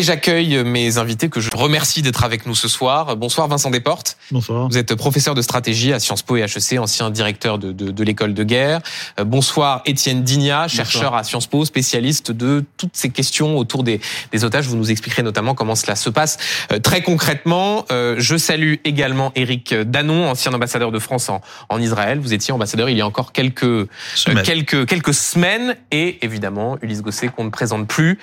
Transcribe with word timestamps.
Et 0.00 0.02
j'accueille 0.02 0.64
mes 0.64 0.96
invités 0.96 1.28
que 1.28 1.40
je 1.40 1.50
remercie 1.54 2.00
d'être 2.00 2.24
avec 2.24 2.46
nous 2.46 2.54
ce 2.54 2.68
soir. 2.68 3.16
Bonsoir 3.16 3.48
Vincent 3.48 3.68
Desportes. 3.68 4.16
Bonsoir. 4.30 4.66
Vous 4.66 4.78
êtes 4.78 4.94
professeur 4.94 5.34
de 5.34 5.42
stratégie 5.42 5.92
à 5.92 6.00
Sciences 6.00 6.22
Po 6.22 6.38
et 6.38 6.40
HEC, 6.40 6.78
ancien 6.78 7.10
directeur 7.10 7.58
de, 7.58 7.70
de, 7.72 7.90
de 7.90 8.02
l'école 8.02 8.32
de 8.32 8.42
guerre. 8.42 8.80
Euh, 9.18 9.24
bonsoir 9.24 9.82
Étienne 9.84 10.22
Digna, 10.22 10.68
chercheur 10.68 11.14
à 11.14 11.22
Sciences 11.22 11.48
Po, 11.48 11.66
spécialiste 11.66 12.32
de 12.32 12.64
toutes 12.78 12.96
ces 12.96 13.10
questions 13.10 13.58
autour 13.58 13.82
des, 13.84 14.00
des 14.32 14.42
otages. 14.42 14.68
Vous 14.68 14.76
nous 14.76 14.90
expliquerez 14.90 15.22
notamment 15.22 15.54
comment 15.54 15.74
cela 15.74 15.96
se 15.96 16.08
passe 16.08 16.38
euh, 16.72 16.78
très 16.78 17.02
concrètement. 17.02 17.84
Euh, 17.92 18.14
je 18.16 18.38
salue 18.38 18.76
également 18.86 19.32
Éric 19.34 19.74
Danon, 19.74 20.30
ancien 20.30 20.54
ambassadeur 20.54 20.92
de 20.92 20.98
France 20.98 21.28
en, 21.28 21.42
en 21.68 21.78
Israël. 21.78 22.20
Vous 22.20 22.32
étiez 22.32 22.54
ambassadeur 22.54 22.88
il 22.88 22.96
y 22.96 23.02
a 23.02 23.06
encore 23.06 23.32
quelques 23.32 23.86
semaines. 24.14 24.44
quelques 24.44 24.86
quelques 24.86 25.12
semaines 25.12 25.76
et 25.90 26.24
évidemment 26.24 26.78
Ulysse 26.80 27.02
Gosset 27.02 27.28
qu'on 27.28 27.44
ne 27.44 27.50
présente 27.50 27.86
plus 27.86 28.18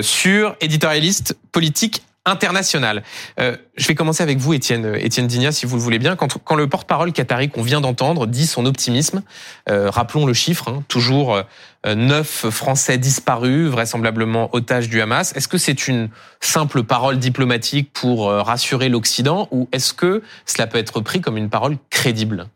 sur 0.00 0.56
éditeur 0.62 0.92
réaliste 1.02 1.36
politique 1.50 2.02
international. 2.24 3.02
Euh, 3.40 3.56
je 3.76 3.88
vais 3.88 3.96
commencer 3.96 4.22
avec 4.22 4.38
vous, 4.38 4.54
Étienne, 4.54 4.94
Étienne 4.94 5.26
Digna, 5.26 5.50
si 5.50 5.66
vous 5.66 5.74
le 5.74 5.82
voulez 5.82 5.98
bien. 5.98 6.14
Quand, 6.14 6.54
le 6.54 6.68
porte-parole 6.68 7.12
qatari 7.12 7.48
qu'on 7.48 7.62
vient 7.62 7.80
d'entendre 7.80 8.28
dit 8.28 8.46
son 8.46 8.64
optimisme, 8.64 9.24
euh, 9.68 9.90
rappelons 9.90 10.24
le 10.24 10.32
chiffre, 10.32 10.68
hein, 10.68 10.84
toujours 10.86 11.34
euh, 11.34 11.94
neuf 11.96 12.48
Français 12.50 12.96
disparus, 12.96 13.68
vraisemblablement 13.68 14.50
otages 14.52 14.88
du 14.88 15.00
Hamas. 15.00 15.34
Est-ce 15.34 15.48
que 15.48 15.58
c'est 15.58 15.88
une 15.88 16.10
simple 16.38 16.84
parole 16.84 17.18
diplomatique 17.18 17.90
pour 17.92 18.28
euh, 18.28 18.40
rassurer 18.40 18.88
l'Occident 18.88 19.48
ou 19.50 19.68
est-ce 19.72 19.92
que 19.92 20.22
cela 20.46 20.68
peut 20.68 20.78
être 20.78 21.00
pris 21.00 21.20
comme 21.20 21.36
une 21.36 21.50
parole 21.50 21.76
crédible? 21.90 22.46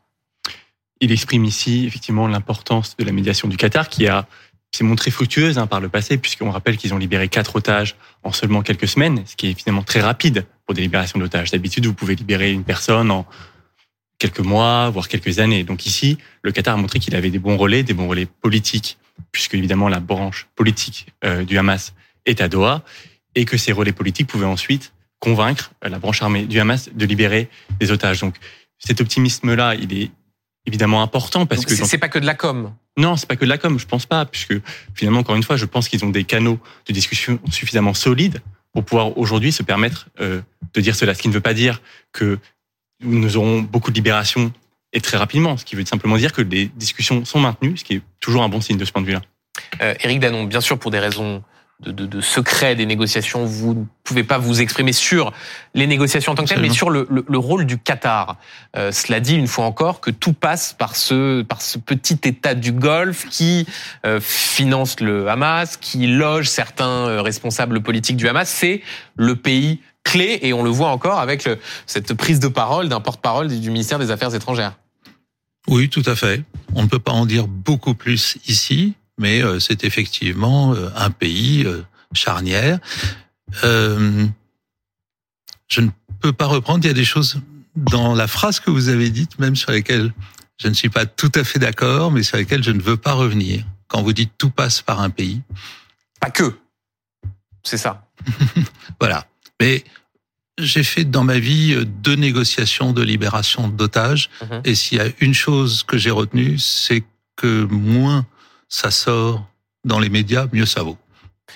Il 1.01 1.11
exprime 1.11 1.45
ici 1.45 1.87
effectivement 1.87 2.29
l'importance 2.29 2.97
de 2.97 3.05
la 3.05 3.13
médiation 3.13 3.49
du 3.49 3.57
Qatar 3.57 3.89
qui 3.89 4.07
a 4.07 4.27
s'est 4.77 4.85
montrée 4.85 5.11
fructueuse 5.11 5.59
hein, 5.59 5.66
par 5.66 5.80
le 5.80 5.89
passé, 5.89 6.19
puisqu'on 6.19 6.51
rappelle 6.51 6.77
qu'ils 6.77 6.95
ont 6.95 6.98
libéré 6.98 7.29
quatre 7.29 7.57
otages 7.57 7.96
en 8.23 8.32
seulement 8.32 8.63
quelques 8.63 8.88
semaines, 8.88 9.23
ce 9.27 9.37
qui 9.37 9.49
est 9.49 9.59
finalement 9.59 9.82
très 9.82 10.01
rapide 10.01 10.46
pour 10.65 10.74
des 10.74 10.82
libérations 10.82 11.19
d'otages. 11.19 11.51
D'habitude, 11.51 11.87
vous 11.87 11.95
pouvez 11.95 12.15
libérer 12.15 12.52
une 12.52 12.65
personne 12.65 13.10
en 13.10 13.27
quelques 14.19 14.41
mois, 14.41 14.91
voire 14.91 15.09
quelques 15.09 15.38
années. 15.38 15.65
Donc 15.65 15.87
ici, 15.87 16.19
le 16.43 16.52
Qatar 16.52 16.74
a 16.74 16.77
montré 16.77 16.99
qu'il 16.99 17.15
avait 17.15 17.30
des 17.30 17.38
bons 17.38 17.57
relais, 17.57 17.82
des 17.82 17.95
bons 17.95 18.09
relais 18.09 18.27
politiques, 18.27 18.99
puisque 19.32 19.54
évidemment 19.54 19.88
la 19.88 20.01
branche 20.01 20.49
politique 20.54 21.07
euh, 21.24 21.45
du 21.45 21.59
Hamas 21.59 21.95
est 22.24 22.41
à 22.41 22.49
Doha, 22.49 22.82
et 23.35 23.45
que 23.45 23.57
ces 23.57 23.73
relais 23.73 23.93
politiques 23.93 24.27
pouvaient 24.27 24.47
ensuite 24.47 24.93
convaincre 25.21 25.73
euh, 25.85 25.88
la 25.88 25.99
branche 25.99 26.23
armée 26.23 26.47
du 26.47 26.60
Hamas 26.60 26.91
de 26.93 27.07
libérer 27.07 27.49
des 27.80 27.91
otages. 27.91 28.21
Donc 28.21 28.37
cet 28.79 29.01
optimisme-là, 29.01 29.74
il 29.74 29.93
est 29.97 30.10
évidemment 30.66 31.02
important 31.02 31.47
parce 31.47 31.63
Donc, 31.63 31.69
que 31.69 31.85
c'est 31.85 31.99
pas 31.99 32.09
que 32.09 32.19
de 32.19 32.27
la 32.27 32.35
com. 32.35 32.73
Non, 32.97 33.16
c'est 33.16 33.27
pas 33.27 33.37
que 33.37 33.45
de 33.45 33.51
la 33.51 33.59
com, 33.59 33.79
je 33.79 33.87
pense 33.87 34.07
pas, 34.07 34.25
puisque 34.25 34.55
finalement, 34.95 35.21
encore 35.21 35.37
une 35.37 35.43
fois, 35.43 35.57
je 35.57 35.66
pense 35.66 35.89
qu'ils 35.89 36.05
ont 36.05 36.11
des 36.11 36.25
canaux 36.25 36.59
de 36.87 36.93
discussion 36.93 37.38
suffisamment 37.51 37.95
solides 37.95 38.41
pour 38.73 38.85
pouvoir 38.85 39.16
aujourd'hui 39.19 39.53
se 39.53 39.63
permettre 39.63 40.09
euh, 40.21 40.41
de 40.75 40.80
dire 40.80 40.95
cela. 40.95 41.15
Ce 41.15 41.21
qui 41.21 41.29
ne 41.29 41.35
veut 41.35 41.41
pas 41.41 41.55
dire 41.55 41.83
que 42.13 42.38
nous 43.01 43.37
aurons 43.37 43.61
beaucoup 43.61 43.91
de 43.91 43.97
libérations 43.97 44.53
et 44.93 45.01
très 45.01 45.19
rapidement, 45.19 45.57
ce 45.59 45.65
qui 45.65 45.77
veut 45.77 45.85
simplement 45.85 46.16
dire 46.16 46.33
que 46.33 46.41
les 46.41 46.66
discussions 46.66 47.25
sont 47.25 47.41
maintenues, 47.41 47.77
ce 47.77 47.85
qui 47.85 47.95
est 47.95 48.03
toujours 48.21 48.43
un 48.43 48.49
bon 48.49 48.63
signe 48.63 48.79
de 48.79 48.85
ce 48.85 48.93
point 48.93 49.03
de 49.03 49.07
vue-là. 49.07 49.23
Euh, 49.83 49.95
Éric 50.01 50.21
Danon, 50.21 50.45
bien 50.45 50.63
sûr, 50.63 50.79
pour 50.79 50.91
des 50.91 50.99
raisons 50.99 51.43
de, 51.80 51.93
de, 51.93 52.07
de, 52.07 52.21
secret 52.21 52.74
des 52.74 52.87
négociations. 52.87 53.45
Vous 53.45 53.74
ne 53.74 53.85
pouvez 54.02 54.24
pas 54.24 54.38
vous 54.38 54.60
exprimer 54.60 54.93
sur 54.93 55.32
les 55.74 55.87
négociations 55.87 56.32
en 56.32 56.35
tant 56.35 56.45
que 56.45 56.49
telles, 56.49 56.60
mais 56.60 56.71
sur 56.71 56.88
le, 56.88 57.07
le, 57.10 57.24
le, 57.29 57.38
rôle 57.38 57.66
du 57.66 57.79
Qatar. 57.79 58.38
Euh, 58.77 58.93
cela 58.93 59.21
dit 59.21 59.37
une 59.37 59.46
fois 59.46 59.66
encore 59.66 60.01
que 60.01 60.10
tout 60.10 60.32
passe 60.32 60.73
par 60.73 60.97
ce, 60.97 61.43
par 61.43 61.60
ce 61.60 61.79
petit 61.79 62.19
État 62.24 62.54
du 62.54 62.73
Golfe 62.73 63.27
qui 63.29 63.66
euh, 64.06 64.21
finance 64.21 65.00
le 65.00 65.28
Hamas, 65.28 65.77
qui 65.77 66.06
loge 66.06 66.49
certains 66.49 67.09
euh, 67.09 67.22
responsables 67.22 67.82
politiques 67.82 68.16
du 68.16 68.28
Hamas. 68.28 68.49
C'est 68.49 68.82
le 69.16 69.37
pays 69.37 69.81
clé 70.03 70.38
et 70.43 70.53
on 70.54 70.62
le 70.62 70.71
voit 70.71 70.88
encore 70.88 71.19
avec 71.19 71.44
le, 71.44 71.59
cette 71.84 72.14
prise 72.14 72.41
de 72.41 72.48
parole 72.48 72.88
d'un 72.88 73.00
porte-parole 73.00 73.48
du 73.48 73.70
ministère 73.70 73.98
des 73.98 74.10
Affaires 74.10 74.34
étrangères. 74.34 74.78
Oui, 75.69 75.88
tout 75.88 76.04
à 76.06 76.14
fait. 76.14 76.43
On 76.75 76.84
ne 76.84 76.88
peut 76.88 77.00
pas 77.00 77.12
en 77.12 77.26
dire 77.26 77.48
beaucoup 77.48 77.94
plus 77.94 78.38
ici 78.47 78.94
mais 79.19 79.43
euh, 79.43 79.60
c'est 79.60 79.84
effectivement 79.84 80.75
euh, 80.75 80.91
un 80.94 81.10
pays 81.10 81.65
euh, 81.65 81.82
charnière. 82.12 82.78
je 83.62 84.28
ne 85.81 85.88
peux 86.21 86.32
pas 86.32 86.47
reprendre. 86.47 86.84
Il 86.84 86.88
y 86.88 86.91
a 86.91 86.94
des 86.94 87.04
choses 87.04 87.41
dans 87.75 88.15
la 88.15 88.26
phrase 88.26 88.60
que 88.60 88.71
vous 88.71 88.88
avez 88.88 89.10
dite, 89.10 89.38
même 89.38 89.56
sur 89.56 89.72
lesquelles 89.72 90.12
je 90.59 90.69
ne 90.69 90.75
suis 90.75 90.88
pas 90.88 91.06
tout 91.06 91.32
à 91.34 91.44
fait 91.44 91.59
d'accord, 91.59 92.10
mais 92.10 92.22
sur 92.22 92.38
lesquelles 92.38 92.62
je 92.62 92.71
ne 92.71 92.81
veux 92.81 92.97
pas 92.97 93.12
revenir. 93.12 93.65
Quand 93.88 94.03
vous 94.03 94.12
dites 94.12 94.32
tout 94.38 94.50
passe 94.50 94.82
par 94.82 95.00
un 95.00 95.10
pays. 95.10 95.43
Pas 96.21 96.31
que. 96.31 96.59
C'est 97.62 97.76
ça. 97.76 98.09
voilà. 99.00 99.26
Mais 99.60 99.84
j'ai 100.59 100.82
fait 100.82 101.05
dans 101.05 101.25
ma 101.25 101.38
vie 101.38 101.84
deux 101.84 102.16
négociations 102.16 102.93
de 102.93 103.03
libération 103.03 103.69
d'otages. 103.69 104.31
Mmh. 104.41 104.55
Et 104.65 104.75
s'il 104.75 104.99
y 104.99 105.00
a 105.00 105.09
une 105.21 105.34
chose 105.34 105.82
que 105.84 105.99
j'ai 105.99 106.10
retenue, 106.10 106.59
c'est 106.59 107.05
que 107.37 107.65
moins 107.65 108.26
ça 108.69 108.91
sort 108.91 109.47
dans 109.84 109.99
les 109.99 110.09
médias, 110.09 110.47
mieux 110.53 110.66
ça 110.66 110.82
vaut. 110.82 110.97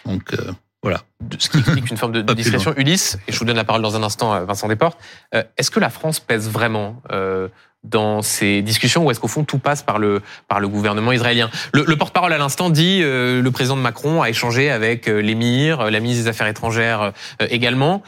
Donc 0.04 0.34
euh, 0.34 0.52
voilà. 0.82 1.02
Ce 1.38 1.50
qui 1.50 1.58
explique 1.58 1.90
une 1.90 1.96
forme 1.96 2.12
de, 2.12 2.22
de 2.22 2.34
discrétion. 2.34 2.74
Ulysse, 2.76 3.18
et 3.28 3.32
je 3.32 3.38
vous 3.38 3.44
donne 3.44 3.56
la 3.56 3.64
parole 3.64 3.82
dans 3.82 3.96
un 3.96 4.02
instant, 4.02 4.34
euh, 4.34 4.44
Vincent 4.44 4.68
Desportes. 4.68 4.98
Euh, 5.34 5.42
est-ce 5.56 5.70
que 5.70 5.80
la 5.80 5.90
France 5.90 6.20
pèse 6.20 6.48
vraiment 6.48 7.02
euh, 7.12 7.48
dans 7.84 8.22
ces 8.22 8.62
discussions 8.62 9.04
ou 9.04 9.10
est-ce 9.10 9.20
qu'au 9.20 9.28
fond 9.28 9.44
tout 9.44 9.58
passe 9.58 9.82
par 9.82 9.98
le 9.98 10.22
par 10.48 10.60
le 10.60 10.68
gouvernement 10.68 11.12
israélien? 11.12 11.50
Le, 11.74 11.84
le 11.86 11.96
porte-parole 11.96 12.32
à 12.32 12.38
l'instant 12.38 12.70
dit 12.70 13.00
euh, 13.02 13.42
le 13.42 13.50
président 13.50 13.76
de 13.76 13.82
Macron 13.82 14.22
a 14.22 14.30
échangé 14.30 14.70
avec 14.70 15.06
l'émir, 15.06 15.90
la 15.90 16.00
ministre 16.00 16.24
des 16.24 16.30
Affaires 16.30 16.46
étrangères 16.46 17.12
également. 17.40 18.02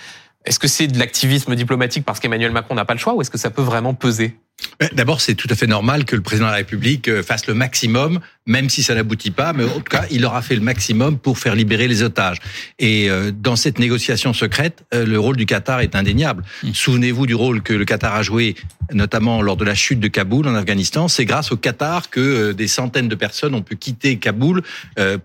Est-ce 0.45 0.59
que 0.59 0.67
c'est 0.67 0.89
de 0.89 0.99
l'activisme 0.99 1.55
diplomatique 1.55 2.05
parce 2.05 2.19
qu'Emmanuel 2.19 2.51
Macron 2.51 2.75
n'a 2.75 2.85
pas 2.85 2.95
le 2.95 2.99
choix 2.99 3.15
ou 3.15 3.21
est-ce 3.21 3.31
que 3.31 3.39
ça 3.39 3.51
peut 3.51 3.62
vraiment 3.62 3.95
peser? 3.95 4.37
D'abord, 4.93 5.21
c'est 5.21 5.35
tout 5.35 5.47
à 5.51 5.55
fait 5.55 5.69
normal 5.69 6.05
que 6.05 6.17
le 6.17 6.23
président 6.23 6.47
de 6.47 6.51
la 6.51 6.57
République 6.57 7.23
fasse 7.23 7.47
le 7.47 7.55
maximum, 7.55 8.21
même 8.47 8.69
si 8.69 8.83
ça 8.83 8.95
n'aboutit 8.95 9.31
pas, 9.31 9.53
mais 9.53 9.65
en 9.65 9.81
tout 9.81 9.83
cas, 9.83 10.05
il 10.11 10.25
aura 10.25 10.43
fait 10.43 10.55
le 10.55 10.61
maximum 10.61 11.19
pour 11.19 11.39
faire 11.39 11.55
libérer 11.55 11.89
les 11.89 12.03
otages. 12.03 12.39
Et 12.79 13.09
dans 13.41 13.57
cette 13.57 13.79
négociation 13.79 14.33
secrète, 14.33 14.85
le 14.93 15.17
rôle 15.19 15.37
du 15.37 15.47
Qatar 15.47 15.81
est 15.81 15.95
indéniable. 15.95 16.43
Mmh. 16.63 16.75
Souvenez-vous 16.75 17.27
du 17.27 17.35
rôle 17.35 17.63
que 17.63 17.73
le 17.73 17.85
Qatar 17.85 18.15
a 18.15 18.23
joué, 18.23 18.57
notamment 18.93 19.43
lors 19.43 19.57
de 19.57 19.65
la 19.65 19.75
chute 19.75 20.01
de 20.01 20.09
Kaboul 20.09 20.49
en 20.49 20.55
Afghanistan. 20.55 21.09
C'est 21.09 21.25
grâce 21.25 21.53
au 21.53 21.57
Qatar 21.57 22.11
que 22.11 22.53
des 22.53 22.69
centaines 22.69 23.09
de 23.09 23.15
personnes 23.15 23.55
ont 23.55 23.63
pu 23.63 23.77
quitter 23.77 24.17
Kaboul, 24.17 24.63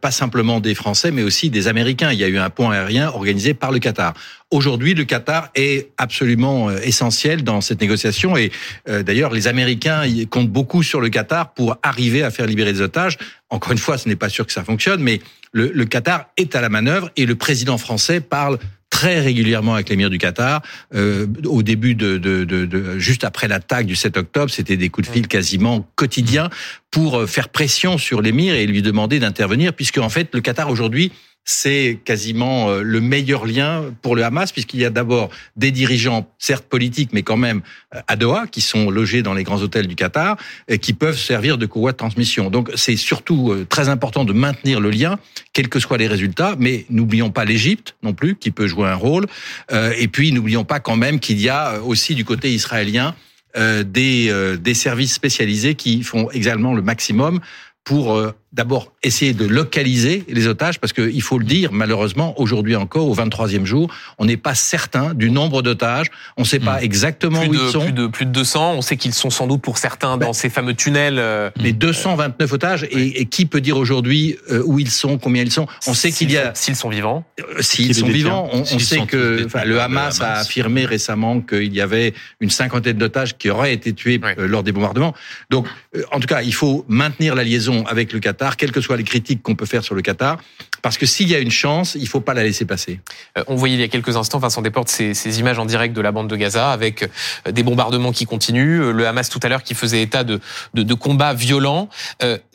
pas 0.01 0.11
simplement 0.11 0.59
des 0.59 0.75
Français, 0.75 1.11
mais 1.11 1.23
aussi 1.23 1.49
des 1.49 1.67
Américains. 1.67 2.11
Il 2.11 2.19
y 2.19 2.23
a 2.23 2.27
eu 2.27 2.37
un 2.37 2.49
pont 2.49 2.69
aérien 2.69 3.09
organisé 3.09 3.53
par 3.53 3.71
le 3.71 3.79
Qatar. 3.79 4.13
Aujourd'hui, 4.49 4.93
le 4.93 5.03
Qatar 5.03 5.49
est 5.55 5.89
absolument 5.97 6.71
essentiel 6.71 7.43
dans 7.43 7.59
cette 7.59 7.81
négociation 7.81 8.37
et 8.37 8.51
d'ailleurs, 8.87 9.33
les 9.33 9.47
Américains 9.47 10.03
comptent 10.29 10.49
beaucoup 10.49 10.83
sur 10.83 11.01
le 11.01 11.09
Qatar 11.09 11.53
pour 11.53 11.77
arriver 11.83 12.23
à 12.23 12.31
faire 12.31 12.45
libérer 12.45 12.71
les 12.71 12.81
otages. 12.81 13.06
Encore 13.49 13.71
une 13.71 13.77
fois, 13.77 13.97
ce 13.97 14.09
n'est 14.09 14.15
pas 14.15 14.29
sûr 14.29 14.45
que 14.45 14.53
ça 14.53 14.63
fonctionne, 14.63 15.01
mais 15.01 15.21
le, 15.51 15.71
le, 15.73 15.85
Qatar 15.85 16.25
est 16.37 16.55
à 16.55 16.61
la 16.61 16.69
manœuvre 16.69 17.09
et 17.15 17.25
le 17.25 17.35
président 17.35 17.77
français 17.77 18.19
parle 18.19 18.57
très 18.89 19.19
régulièrement 19.19 19.75
avec 19.75 19.89
l'émir 19.89 20.09
du 20.09 20.17
Qatar. 20.17 20.61
Euh, 20.95 21.27
au 21.45 21.61
début 21.61 21.93
de, 21.93 22.17
de, 22.17 22.43
de, 22.45 22.65
de, 22.65 22.97
juste 22.99 23.23
après 23.23 23.47
l'attaque 23.47 23.85
du 23.85 23.95
7 23.95 24.17
octobre, 24.17 24.49
c'était 24.49 24.77
des 24.77 24.89
coups 24.89 25.07
de 25.07 25.13
fil 25.13 25.27
quasiment 25.27 25.87
quotidiens 25.95 26.49
pour 26.89 27.29
faire 27.29 27.49
pression 27.49 27.97
sur 27.97 28.21
l'émir 28.21 28.55
et 28.55 28.65
lui 28.65 28.81
demander 28.81 29.19
d'intervenir, 29.19 29.73
puisque 29.73 29.97
en 29.97 30.09
fait 30.09 30.33
le 30.33 30.41
Qatar 30.41 30.69
aujourd'hui 30.69 31.11
c'est 31.49 31.97
quasiment 32.03 32.73
le 32.73 32.99
meilleur 32.99 33.45
lien 33.45 33.85
pour 34.01 34.17
le 34.17 34.23
Hamas, 34.25 34.51
puisqu'il 34.51 34.81
y 34.81 34.85
a 34.85 34.89
d'abord 34.89 35.29
des 35.55 35.71
dirigeants, 35.71 36.29
certes 36.37 36.65
politiques, 36.65 37.11
mais 37.13 37.23
quand 37.23 37.37
même 37.37 37.61
à 38.07 38.17
Doha, 38.17 38.47
qui 38.47 38.59
sont 38.59 38.89
logés 38.89 39.23
dans 39.23 39.33
les 39.33 39.43
grands 39.43 39.61
hôtels 39.61 39.87
du 39.87 39.95
Qatar, 39.95 40.35
et 40.67 40.77
qui 40.77 40.91
peuvent 40.91 41.17
servir 41.17 41.57
de 41.57 41.65
courroie 41.65 41.93
de 41.93 41.97
transmission. 41.97 42.49
Donc 42.49 42.69
c'est 42.75 42.97
surtout 42.97 43.55
très 43.69 43.87
important 43.87 44.25
de 44.25 44.33
maintenir 44.33 44.81
le 44.81 44.89
lien, 44.89 45.19
quels 45.53 45.69
que 45.69 45.79
soient 45.79 45.97
les 45.97 46.07
résultats, 46.07 46.55
mais 46.59 46.85
n'oublions 46.89 47.31
pas 47.31 47.45
l'Égypte 47.45 47.95
non 48.03 48.13
plus, 48.13 48.35
qui 48.35 48.51
peut 48.51 48.67
jouer 48.67 48.89
un 48.89 48.95
rôle, 48.95 49.25
et 49.71 50.09
puis 50.09 50.33
n'oublions 50.33 50.65
pas 50.65 50.81
quand 50.81 50.97
même 50.97 51.21
qu'il 51.21 51.39
y 51.39 51.47
a 51.47 51.81
aussi 51.81 52.13
du 52.13 52.25
côté 52.25 52.51
israélien 52.51 53.15
des, 53.55 54.57
des 54.59 54.73
services 54.73 55.13
spécialisés 55.13 55.75
qui 55.75 56.03
font 56.03 56.29
également 56.31 56.73
le 56.73 56.81
maximum 56.81 57.39
pour 57.87 58.21
d'abord 58.57 58.91
essayer 59.03 59.33
de 59.33 59.45
localiser 59.45 60.23
les 60.27 60.47
otages, 60.47 60.79
parce 60.79 60.91
qu'il 60.91 61.21
faut 61.21 61.37
le 61.37 61.45
dire, 61.45 61.71
malheureusement, 61.71 62.39
aujourd'hui 62.39 62.75
encore, 62.75 63.07
au 63.07 63.15
23e 63.15 63.65
jour, 63.65 63.93
on 64.17 64.25
n'est 64.25 64.37
pas 64.37 64.55
certain 64.55 65.13
du 65.13 65.29
nombre 65.29 65.61
d'otages, 65.61 66.07
on 66.37 66.41
ne 66.41 66.47
sait 66.47 66.59
pas 66.59 66.81
exactement 66.81 67.41
plus 67.41 67.49
où 67.49 67.53
de, 67.53 67.59
ils 67.59 67.71
sont. 67.71 67.81
Plus 67.81 67.91
de, 67.91 68.07
plus 68.07 68.25
de 68.25 68.31
200, 68.31 68.73
on 68.77 68.81
sait 68.81 68.97
qu'ils 68.97 69.13
sont 69.13 69.29
sans 69.29 69.47
doute 69.47 69.61
pour 69.61 69.77
certains 69.77 70.17
dans 70.17 70.27
ben, 70.27 70.33
ces 70.33 70.49
fameux 70.49 70.73
tunnels. 70.73 71.19
Euh, 71.19 71.51
mais 71.61 71.71
229 71.71 72.53
otages, 72.53 72.83
et, 72.89 73.21
et, 73.21 73.25
qui 73.25 73.45
peut 73.45 73.61
dire 73.61 73.77
aujourd'hui 73.77 74.37
euh, 74.49 74.63
où 74.65 74.79
ils 74.79 74.89
sont, 74.89 75.17
combien 75.19 75.43
ils 75.43 75.51
sont? 75.51 75.67
On 75.85 75.93
sait 75.93 76.11
qu'il 76.11 76.31
y 76.31 76.37
a... 76.37 76.55
S'ils 76.55 76.75
sont 76.75 76.89
vivants. 76.89 77.25
Euh, 77.39 77.61
S'ils 77.61 77.93
sont 77.93 78.07
vivants, 78.07 78.49
on, 78.53 78.61
on 78.61 78.79
sait 78.79 79.05
que 79.05 79.45
enfin, 79.45 79.65
le 79.65 79.79
Hamas, 79.79 80.19
a 80.21 80.39
affirmé 80.39 80.85
récemment 80.85 81.41
qu'il 81.41 81.73
y 81.75 81.81
avait 81.81 82.13
une 82.39 82.49
cinquantaine 82.49 82.97
d'otages 82.97 83.37
qui 83.37 83.51
auraient 83.51 83.73
été 83.73 83.93
tués 83.93 84.19
lors 84.37 84.63
des 84.63 84.71
bombardements. 84.71 85.13
Donc, 85.51 85.67
en 86.11 86.19
tout 86.19 86.27
cas, 86.27 86.41
il 86.41 86.53
faut 86.53 86.85
maintenir 86.87 87.35
la 87.35 87.43
liaison 87.43 87.76
avec 87.85 88.13
le 88.13 88.19
Qatar, 88.19 88.57
quelles 88.57 88.71
que 88.71 88.81
soient 88.81 88.97
les 88.97 89.03
critiques 89.03 89.41
qu'on 89.43 89.55
peut 89.55 89.65
faire 89.65 89.83
sur 89.83 89.95
le 89.95 90.01
Qatar, 90.01 90.37
parce 90.81 90.97
que 90.97 91.05
s'il 91.05 91.27
y 91.29 91.35
a 91.35 91.39
une 91.39 91.51
chance, 91.51 91.95
il 91.95 92.07
faut 92.07 92.21
pas 92.21 92.33
la 92.33 92.43
laisser 92.43 92.65
passer. 92.65 92.99
Euh, 93.37 93.43
on 93.47 93.55
voyait 93.55 93.75
il 93.75 93.81
y 93.81 93.83
a 93.83 93.87
quelques 93.87 94.15
instants, 94.15 94.39
Vincent 94.39 94.61
Desportes, 94.61 94.89
ces, 94.89 95.13
ces 95.13 95.39
images 95.39 95.59
en 95.59 95.65
direct 95.65 95.95
de 95.95 96.01
la 96.01 96.11
bande 96.11 96.29
de 96.29 96.35
Gaza 96.35 96.71
avec 96.71 97.03
euh, 97.03 97.51
des 97.51 97.63
bombardements 97.63 98.11
qui 98.11 98.25
continuent, 98.25 98.81
euh, 98.81 98.91
le 98.91 99.07
Hamas 99.07 99.29
tout 99.29 99.39
à 99.43 99.49
l'heure 99.49 99.63
qui 99.63 99.73
faisait 99.73 100.01
état 100.01 100.23
de, 100.23 100.39
de, 100.73 100.93
combats 100.93 101.33
violents. 101.33 101.89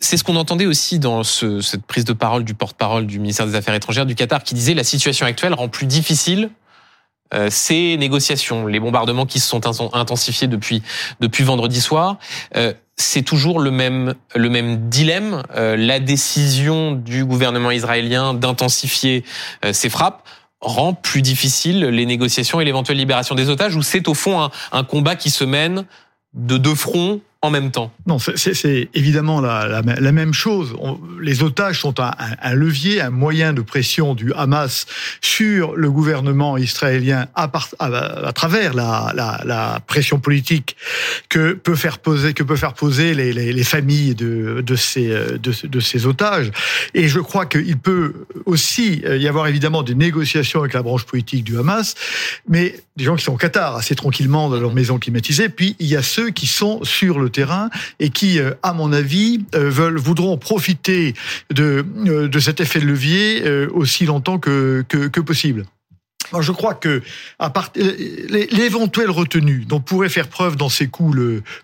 C'est 0.01 0.17
ce 0.17 0.25
qu'on 0.25 0.37
entendait 0.37 0.67
aussi 0.67 0.99
dans 0.99 1.23
ce, 1.23 1.61
cette 1.61 1.85
prise 1.85 2.05
de 2.05 2.13
parole 2.13 2.45
du 2.45 2.55
porte-parole 2.55 3.07
du 3.07 3.19
ministère 3.19 3.47
des 3.47 3.55
Affaires 3.55 3.75
étrangères 3.75 4.07
du 4.07 4.15
Qatar 4.15 4.43
qui 4.43 4.55
disait 4.55 4.75
la 4.75 4.85
situation 4.85 5.27
actuelle 5.27 5.55
rend 5.55 5.69
plus 5.69 5.87
difficile 5.87 6.51
ces 7.49 7.97
négociations, 7.97 8.67
les 8.67 8.79
bombardements 8.79 9.25
qui 9.25 9.41
se 9.41 9.49
sont 9.49 9.63
intensifiés 9.95 10.49
depuis 10.49 10.83
depuis 11.21 11.45
vendredi 11.45 11.81
soir 11.81 12.19
c'est 13.03 13.23
toujours 13.23 13.61
le 13.61 13.71
même 13.71 14.15
le 14.35 14.49
même 14.49 14.89
dilemme. 14.89 15.43
Euh, 15.55 15.77
la 15.77 16.01
décision 16.01 16.93
du 16.93 17.25
gouvernement 17.25 17.71
israélien 17.71 18.35
d'intensifier 18.35 19.25
euh, 19.65 19.73
ses 19.73 19.89
frappes 19.89 20.27
rend 20.61 20.95
plus 20.95 21.23
difficile 21.23 21.81
les 21.87 22.07
négociations 22.07 22.61
et 22.61 22.65
l'éventuelle 22.65 22.97
libération 22.97 23.35
des 23.35 23.49
otages, 23.49 23.75
ou 23.75 23.83
c'est 23.83 24.07
au 24.07 24.15
fond 24.15 24.49
un 24.71 24.85
combat 24.85 25.17
qui 25.17 25.31
se 25.31 25.43
mène 25.45 25.85
de 26.35 26.57
deux 26.57 26.77
fronts 26.77 27.21
en 27.45 27.51
même 27.51 27.73
temps 27.73 27.93
Non, 28.07 28.19
c'est 28.21 28.89
évidemment 28.95 29.41
la, 29.41 29.83
même 29.83 30.33
chose. 30.33 30.77
les 31.21 31.43
otages 31.43 31.81
sont 31.81 31.95
un, 31.99 32.55
levier, 32.55 33.01
un 33.01 33.11
moyen 33.11 33.53
de 33.53 33.63
pression 33.63 34.15
du 34.15 34.33
Hamas 34.33 34.87
sur 35.21 35.75
le 35.75 35.91
gouvernement 35.91 36.57
israélien 36.57 37.27
à, 37.35 37.51
à, 37.81 37.87
à 38.29 38.33
travers 38.33 38.75
la, 38.75 39.81
pression 39.89 40.21
politique 40.21 40.77
que 41.29 41.53
peut 41.53 41.75
faire 41.75 41.99
poser, 41.99 42.33
que 42.33 42.45
peut 42.45 42.57
faire 42.57 42.75
poser 42.75 43.13
les, 43.13 43.33
les, 43.33 43.53
les 43.53 43.65
familles 43.65 44.15
de, 44.15 44.77
ces, 44.77 45.09
de, 45.09 45.67
de, 45.67 45.81
ces 45.81 46.07
otages. 46.07 46.53
Et 46.95 47.09
je 47.09 47.19
crois 47.19 47.47
qu'il 47.47 47.77
peut 47.77 48.15
aussi 48.47 49.03
y 49.05 49.27
avoir 49.27 49.49
évidemment 49.49 49.83
des 49.83 49.97
négociations 49.97 50.61
avec 50.61 50.75
la 50.75 50.83
branche 50.83 51.05
politique 51.05 51.43
du 51.43 51.59
Hamas, 51.59 51.97
mais 52.49 52.77
des 52.97 53.05
gens 53.05 53.17
qui 53.17 53.25
sont 53.25 53.33
au 53.33 53.37
Qatar 53.37 53.75
assez 53.75 53.97
tranquillement 53.97 54.49
dans 54.49 54.61
leur 54.61 54.75
maison 54.75 54.99
climatisée. 54.99 55.49
Puis 55.49 55.75
il 55.81 55.87
y 55.87 55.97
a 55.97 56.03
ceux 56.03 56.31
qui 56.31 56.47
sont 56.47 56.85
sur 56.85 57.19
le 57.19 57.32
terrain 57.33 57.71
et 57.99 58.11
qui, 58.11 58.39
euh, 58.39 58.53
à 58.63 58.73
mon 58.73 58.93
avis, 58.93 59.45
euh, 59.55 59.71
veulent, 59.71 59.99
voudront 59.99 60.37
profiter 60.39 61.15
de, 61.53 61.85
euh, 62.07 62.29
de 62.29 62.39
cet 62.39 62.61
effet 62.61 62.81
de 62.81 62.87
levier 62.87 63.43
aussi 63.73 64.07
longtemps 64.07 64.39
que 64.39 65.21
possible 65.21 65.67
je 66.41 66.53
crois 66.53 66.75
que 66.75 67.03
à 67.39 67.51
part 67.51 67.73
l'éventuelle 67.75 69.11
retenue 69.11 69.65
dont 69.67 69.81
pourrait 69.81 70.09
faire 70.09 70.29
preuve 70.29 70.57
dans 70.57 70.69
ces 70.69 70.89
coups 70.89 71.17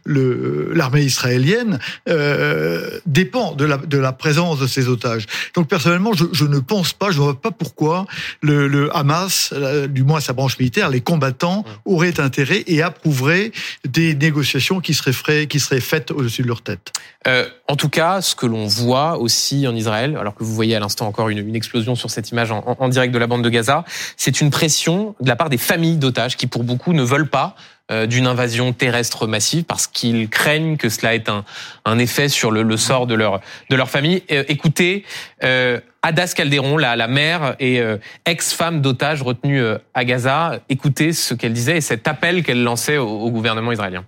le 0.05 0.73
l'armée 0.75 1.03
israélienne 1.03 1.79
euh, 2.09 3.01
dépend 3.07 3.55
de 3.55 3.65
la 3.65 3.77
de 3.79 3.99
la 3.99 4.13
présence 4.13 4.59
de 4.59 4.67
ces 4.67 4.89
otages. 4.89 5.27
Donc 5.55 5.69
personnellement, 5.69 6.13
je, 6.13 6.25
je 6.33 6.45
ne 6.45 6.59
pense 6.59 6.93
pas, 6.93 7.11
je 7.11 7.19
ne 7.19 7.25
vois 7.25 7.41
pas 7.41 7.51
pourquoi 7.51 8.07
le, 8.43 8.69
le 8.69 8.95
Hamas, 8.97 9.55
du 9.89 10.03
moins 10.03 10.21
sa 10.21 10.33
branche 10.33 10.59
militaire, 10.59 10.91
les 10.91 11.01
combattants 11.01 11.65
auraient 11.85 12.21
intérêt 12.21 12.65
et 12.67 12.83
approuveraient 12.83 13.53
des 13.87 14.15
négociations 14.15 14.81
qui 14.81 14.95
seraient 14.95 15.47
qui 15.47 15.61
seraient 15.61 15.81
faites 15.81 16.11
au-dessus 16.11 16.43
de 16.43 16.49
leur 16.49 16.63
tête. 16.63 16.93
Euh, 17.27 17.47
en 17.67 17.77
tout 17.77 17.89
cas, 17.89 18.23
ce 18.23 18.35
que 18.35 18.47
l'on 18.47 18.67
voit 18.67 19.19
aussi 19.19 19.67
en 19.67 19.75
Israël, 19.75 20.17
alors 20.17 20.35
que 20.35 20.45
vous 20.45 20.55
voyez 20.55 20.77
à 20.77 20.81
l'instant 20.81 21.07
encore 21.07 21.29
une, 21.29 21.39
une, 21.39 21.57
explosion 21.57 21.95
sur 21.95 22.11
cette 22.11 22.31
image 22.31 22.51
en, 22.53 22.65
en 22.79 22.89
direct 22.89 23.13
de 23.13 23.19
la 23.19 23.27
bande 23.27 23.43
de 23.43 23.49
Gaza, 23.51 23.85
c'est 24.17 24.41
une 24.41 24.51
pression 24.59 25.15
de 25.21 25.29
la 25.29 25.37
part 25.37 25.51
des 25.51 25.57
familles 25.57 25.99
d'otages 25.99 26.37
qui, 26.37 26.49
pour 26.49 26.65
beaucoup, 26.65 26.93
ne 26.93 27.05
veulent 27.05 27.31
pas 27.31 27.55
euh, 27.93 28.07
d'une 28.07 28.27
invasion 28.27 28.73
terrestre 28.73 29.29
massive 29.29 29.63
parce 29.63 29.87
qu'ils 29.87 30.29
craignent 30.29 30.77
que 30.77 30.89
cela 30.89 31.15
ait 31.15 31.31
un, 31.31 31.45
un 31.85 31.99
effet 32.01 32.29
sur 32.29 32.51
le, 32.51 32.65
le, 32.65 32.77
sort 32.77 33.07
de 33.07 33.15
leur 33.15 33.41
de 33.71 33.77
leur 33.77 33.89
famille. 33.89 34.25
Euh, 34.33 34.43
écoutez, 34.49 35.05
euh, 35.45 35.79
Adas 36.03 36.33
Calderon, 36.35 36.77
la, 36.77 36.97
la 36.97 37.07
mère 37.07 37.55
et 37.61 37.81
euh, 37.81 37.99
ex-femme 38.25 38.81
d'otages 38.81 39.23
retenue 39.23 39.63
à 39.95 40.05
Gaza, 40.05 40.59
écoutez 40.69 41.13
ce 41.13 41.35
qu'elle 41.35 41.53
disait 41.53 41.77
et 41.77 41.81
cet 41.81 42.09
appel 42.09 42.43
qu'elle 42.43 42.65
lançait 42.65 42.99
au, 42.99 43.07
au 43.07 43.31
gouvernement 43.31 43.71
israélien. 43.71 44.05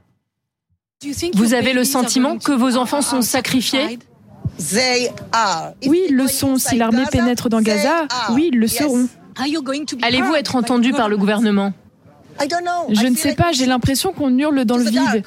Vous 1.34 1.54
avez 1.54 1.74
le 1.74 1.84
sentiment 1.84 2.38
que 2.38 2.50
vos 2.50 2.76
enfants 2.76 3.02
sont 3.02 3.22
sacrifiés? 3.22 4.00
Oui, 5.86 6.06
ils 6.10 6.16
le 6.16 6.26
sont. 6.26 6.56
Si 6.56 6.76
l'armée 6.76 7.04
pénètre 7.08 7.48
dans 7.48 7.62
Gaza, 7.62 8.08
oui, 8.32 8.50
ils 8.52 8.58
le 8.58 8.66
seront. 8.66 9.08
Allez-vous 10.02 10.34
être 10.34 10.56
entendu 10.56 10.92
par 10.92 11.08
le 11.08 11.16
gouvernement? 11.16 11.72
Je 12.90 13.06
ne 13.06 13.16
sais 13.16 13.34
pas, 13.34 13.52
j'ai 13.52 13.66
l'impression 13.66 14.12
qu'on 14.12 14.36
hurle 14.38 14.64
dans 14.64 14.76
le 14.76 14.84
vide. 14.84 15.24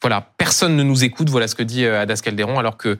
Voilà, 0.00 0.30
personne 0.38 0.76
ne 0.76 0.84
nous 0.84 1.02
écoute, 1.02 1.28
voilà 1.28 1.48
ce 1.48 1.56
que 1.56 1.64
dit 1.64 1.84
euh, 1.84 2.00
Adas 2.00 2.20
Calderon, 2.22 2.58
alors 2.58 2.76
que 2.76 2.98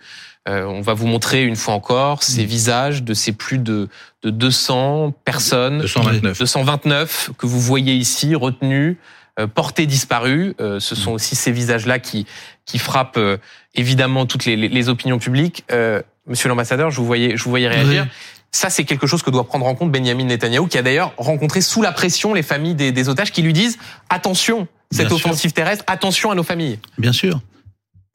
euh, 0.48 0.64
on 0.64 0.80
va 0.80 0.94
vous 0.94 1.06
montrer 1.06 1.44
une 1.44 1.54
fois 1.54 1.74
encore 1.74 2.24
ces 2.24 2.42
mm. 2.42 2.46
visages 2.46 3.02
de 3.04 3.14
ces 3.14 3.32
plus 3.32 3.58
de, 3.58 3.88
de 4.22 4.30
200 4.30 5.12
personnes, 5.24 5.78
229. 5.78 6.38
229 6.38 7.30
que 7.38 7.46
vous 7.46 7.60
voyez 7.60 7.94
ici 7.94 8.34
retenus, 8.34 8.96
euh, 9.38 9.46
portés 9.46 9.86
disparus. 9.86 10.54
Euh, 10.60 10.80
ce 10.80 10.96
sont 10.96 11.12
mm. 11.12 11.14
aussi 11.14 11.36
ces 11.36 11.52
visages-là 11.52 12.00
qui, 12.00 12.26
qui 12.64 12.78
frappent 12.78 13.16
euh, 13.16 13.38
évidemment 13.74 14.26
toutes 14.26 14.44
les, 14.44 14.56
les, 14.56 14.88
opinions 14.88 15.18
publiques. 15.18 15.64
Euh, 15.70 16.02
Monsieur 16.28 16.48
l'ambassadeur, 16.48 16.90
je 16.90 16.96
vous 16.98 17.06
voyais, 17.06 17.36
je 17.36 17.44
vous 17.44 17.50
voyais 17.50 17.68
réagir. 17.68 18.06
Ça, 18.50 18.70
c'est 18.70 18.84
quelque 18.84 19.06
chose 19.06 19.22
que 19.22 19.30
doit 19.30 19.46
prendre 19.46 19.66
en 19.66 19.74
compte 19.74 19.92
Benjamin 19.92 20.24
Netanyahu, 20.24 20.68
qui 20.68 20.78
a 20.78 20.82
d'ailleurs 20.82 21.12
rencontré 21.18 21.60
sous 21.60 21.82
la 21.82 21.92
pression 21.92 22.32
les 22.32 22.42
familles 22.42 22.74
des, 22.74 22.92
des 22.92 23.08
otages 23.08 23.30
qui 23.30 23.42
lui 23.42 23.52
disent 23.52 23.78
attention, 24.08 24.68
cette 24.90 25.08
Bien 25.08 25.16
offensive 25.16 25.50
sûr. 25.50 25.54
terrestre, 25.54 25.84
attention 25.86 26.30
à 26.30 26.34
nos 26.34 26.42
familles. 26.42 26.78
Bien 26.96 27.12
sûr. 27.12 27.40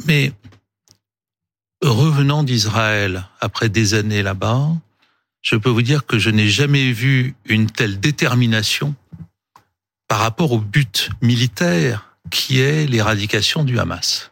Mais 0.06 0.32
revenant 1.82 2.44
d'Israël 2.44 3.26
après 3.42 3.70
des 3.70 3.94
années 3.94 4.24
là-bas, 4.24 4.70
je 5.42 5.56
peux 5.56 5.70
vous 5.70 5.82
dire 5.82 6.06
que 6.06 6.18
je 6.18 6.30
n'ai 6.30 6.48
jamais 6.48 6.92
vu 6.92 7.36
une 7.46 7.70
telle 7.70 8.00
détermination 8.00 8.96
par 10.08 10.20
rapport 10.20 10.52
au 10.52 10.60
but 10.60 11.10
militaire 11.22 12.16
qui 12.32 12.60
est 12.60 12.88
l'éradication 12.88 13.64
du 13.64 13.78
Hamas. 13.78 14.32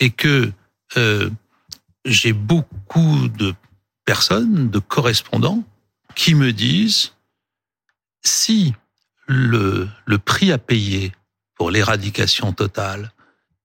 Et 0.00 0.10
que 0.10 0.50
euh, 0.96 1.30
j'ai 2.08 2.32
beaucoup 2.32 3.28
de 3.28 3.54
personnes, 4.04 4.70
de 4.70 4.78
correspondants, 4.78 5.64
qui 6.14 6.34
me 6.34 6.52
disent 6.52 7.12
si 8.22 8.74
le, 9.26 9.88
prix 10.24 10.50
à 10.52 10.58
payer 10.58 11.12
pour 11.54 11.70
l'éradication 11.70 12.52
totale, 12.52 13.12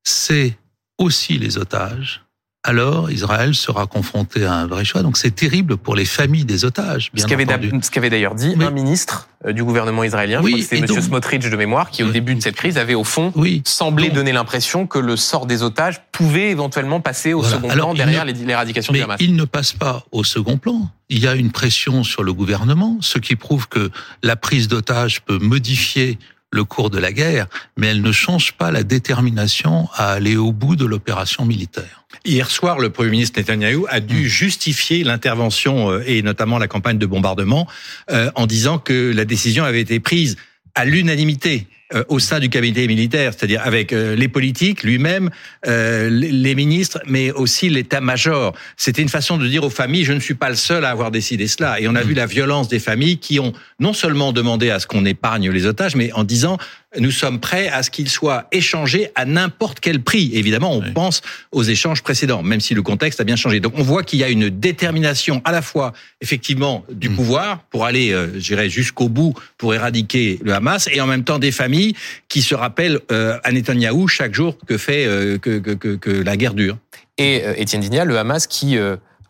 c'est 0.03 0.57
aussi 0.97 1.37
les 1.37 1.57
otages, 1.57 2.22
alors 2.63 3.11
Israël 3.11 3.53
sera 3.55 3.87
confronté 3.87 4.45
à 4.45 4.53
un 4.53 4.67
vrai 4.67 4.85
choix. 4.85 5.03
Donc 5.03 5.17
c'est 5.17 5.35
terrible 5.35 5.77
pour 5.77 5.95
les 5.95 6.05
familles 6.05 6.45
des 6.45 6.63
otages. 6.63 7.11
Bien 7.13 7.23
ce 7.23 7.91
qu'avait 7.91 8.09
d'ailleurs 8.09 8.35
dit 8.35 8.55
un 8.59 8.71
ministre 8.71 9.27
euh, 9.45 9.51
du 9.51 9.63
gouvernement 9.63 10.03
israélien, 10.03 10.41
oui, 10.41 10.65
c'est 10.67 10.77
M. 10.77 10.87
Smotrich 10.87 11.49
de 11.49 11.55
mémoire, 11.57 11.89
qui 11.89 12.03
au 12.03 12.11
début 12.11 12.35
de 12.35 12.41
cette 12.41 12.55
crise 12.55 12.77
avait 12.77 12.95
au 12.95 13.03
fond 13.03 13.33
semblé 13.65 14.07
donc, 14.07 14.15
donner 14.15 14.31
l'impression 14.31 14.87
que 14.87 14.99
le 14.99 15.17
sort 15.17 15.45
des 15.45 15.61
otages 15.61 16.01
pouvait 16.11 16.51
éventuellement 16.51 17.01
passer 17.01 17.33
au 17.33 17.41
voilà. 17.41 17.57
second 17.57 17.69
Alors, 17.69 17.93
plan 17.93 18.05
derrière 18.05 18.25
l'éradication 18.25 18.93
du 18.93 19.01
Hamas. 19.01 19.17
Il 19.19 19.35
ne 19.35 19.45
passe 19.45 19.73
pas 19.73 20.05
au 20.11 20.23
second 20.23 20.57
plan. 20.57 20.89
Il 21.09 21.19
y 21.19 21.27
a 21.27 21.35
une 21.35 21.51
pression 21.51 22.03
sur 22.03 22.23
le 22.23 22.33
gouvernement, 22.33 22.97
ce 23.01 23.19
qui 23.19 23.35
prouve 23.35 23.67
que 23.67 23.91
la 24.23 24.35
prise 24.35 24.67
d'otages 24.67 25.21
peut 25.21 25.37
modifier 25.37 26.17
le 26.53 26.63
cours 26.63 26.89
de 26.89 26.99
la 26.99 27.11
guerre, 27.11 27.47
mais 27.77 27.87
elle 27.87 28.01
ne 28.01 28.11
change 28.11 28.53
pas 28.53 28.71
la 28.71 28.83
détermination 28.83 29.89
à 29.95 30.11
aller 30.11 30.37
au 30.37 30.51
bout 30.51 30.75
de 30.75 30.85
l'opération 30.85 31.45
militaire. 31.45 32.02
Hier 32.25 32.49
soir, 32.49 32.79
le 32.79 32.89
Premier 32.89 33.09
ministre 33.11 33.37
Netanyahou 33.37 33.85
a 33.89 33.99
dû 33.99 34.23
mmh. 34.23 34.27
justifier 34.27 35.03
l'intervention 35.03 35.91
euh, 35.91 36.03
et 36.07 36.21
notamment 36.21 36.57
la 36.57 36.69
campagne 36.69 36.97
de 36.97 37.05
bombardement 37.05 37.67
euh, 38.11 38.31
en 38.35 38.47
disant 38.47 38.79
que 38.79 39.11
la 39.13 39.25
décision 39.25 39.65
avait 39.65 39.81
été 39.81 39.99
prise 39.99 40.37
à 40.73 40.85
l'unanimité 40.85 41.67
euh, 41.93 42.03
au 42.07 42.19
sein 42.19 42.39
du 42.39 42.49
cabinet 42.49 42.87
militaire, 42.87 43.33
c'est-à-dire 43.33 43.61
avec 43.63 43.93
euh, 43.93 44.15
les 44.15 44.27
politiques, 44.27 44.83
lui-même, 44.83 45.29
euh, 45.67 46.09
les 46.09 46.55
ministres, 46.55 46.99
mais 47.05 47.31
aussi 47.31 47.69
l'état-major. 47.69 48.55
C'était 48.77 49.01
une 49.01 49.09
façon 49.09 49.37
de 49.37 49.47
dire 49.47 49.63
aux 49.63 49.69
familles, 49.69 50.03
je 50.03 50.13
ne 50.13 50.19
suis 50.19 50.33
pas 50.33 50.49
le 50.49 50.55
seul 50.55 50.85
à 50.85 50.89
avoir 50.89 51.11
décidé 51.11 51.45
cela. 51.45 51.79
Et 51.79 51.87
on 51.87 51.95
a 51.95 52.03
mmh. 52.03 52.07
vu 52.07 52.13
la 52.15 52.25
violence 52.25 52.67
des 52.67 52.79
familles 52.79 53.17
qui 53.17 53.39
ont 53.39 53.53
non 53.79 53.93
seulement 53.93 54.31
demandé 54.31 54.71
à 54.71 54.79
ce 54.79 54.87
qu'on 54.87 55.05
épargne 55.05 55.51
les 55.51 55.65
otages, 55.67 55.95
mais 55.95 56.11
en 56.13 56.23
disant, 56.23 56.57
nous 56.99 57.11
sommes 57.11 57.39
prêts 57.39 57.67
à 57.67 57.83
ce 57.83 57.89
qu'ils 57.89 58.09
soient 58.09 58.45
échangés 58.51 59.09
à 59.15 59.25
n'importe 59.25 59.79
quel 59.79 60.01
prix. 60.01 60.31
Évidemment, 60.33 60.73
on 60.73 60.81
oui. 60.81 60.91
pense 60.91 61.21
aux 61.51 61.63
échanges 61.63 62.03
précédents, 62.03 62.43
même 62.43 62.59
si 62.59 62.73
le 62.73 62.81
contexte 62.81 63.19
a 63.19 63.23
bien 63.23 63.35
changé. 63.35 63.59
Donc 63.59 63.73
on 63.77 63.83
voit 63.83 64.03
qu'il 64.03 64.19
y 64.19 64.23
a 64.23 64.29
une 64.29 64.49
détermination 64.49 65.41
à 65.45 65.51
la 65.51 65.61
fois, 65.61 65.93
effectivement, 66.21 66.83
du 66.91 67.09
mmh. 67.09 67.15
pouvoir 67.15 67.63
pour 67.69 67.85
aller, 67.85 68.11
euh, 68.11 68.33
je 68.33 68.39
dirais, 68.39 68.69
jusqu'au 68.69 69.09
bout 69.09 69.33
pour 69.57 69.73
éradiquer 69.73 70.39
le 70.43 70.53
Hamas, 70.53 70.87
et 70.91 71.01
en 71.01 71.07
même 71.07 71.23
temps 71.23 71.39
des 71.39 71.51
familles 71.51 71.95
qui 72.29 72.41
se 72.41 72.55
rappellent 72.55 72.99
euh, 73.11 73.39
à 73.43 73.51
Netanyahou 73.51 74.07
chaque 74.07 74.33
jour 74.33 74.57
que 74.67 74.77
fait 74.77 75.05
euh, 75.05 75.37
que, 75.37 75.59
que, 75.59 75.71
que, 75.71 75.95
que, 75.95 76.11
la 76.11 76.37
guerre 76.37 76.53
dure. 76.53 76.77
Et 77.17 77.43
Étienne 77.57 77.81
Digna, 77.81 78.05
le 78.05 78.17
Hamas 78.17 78.47
qui 78.47 78.75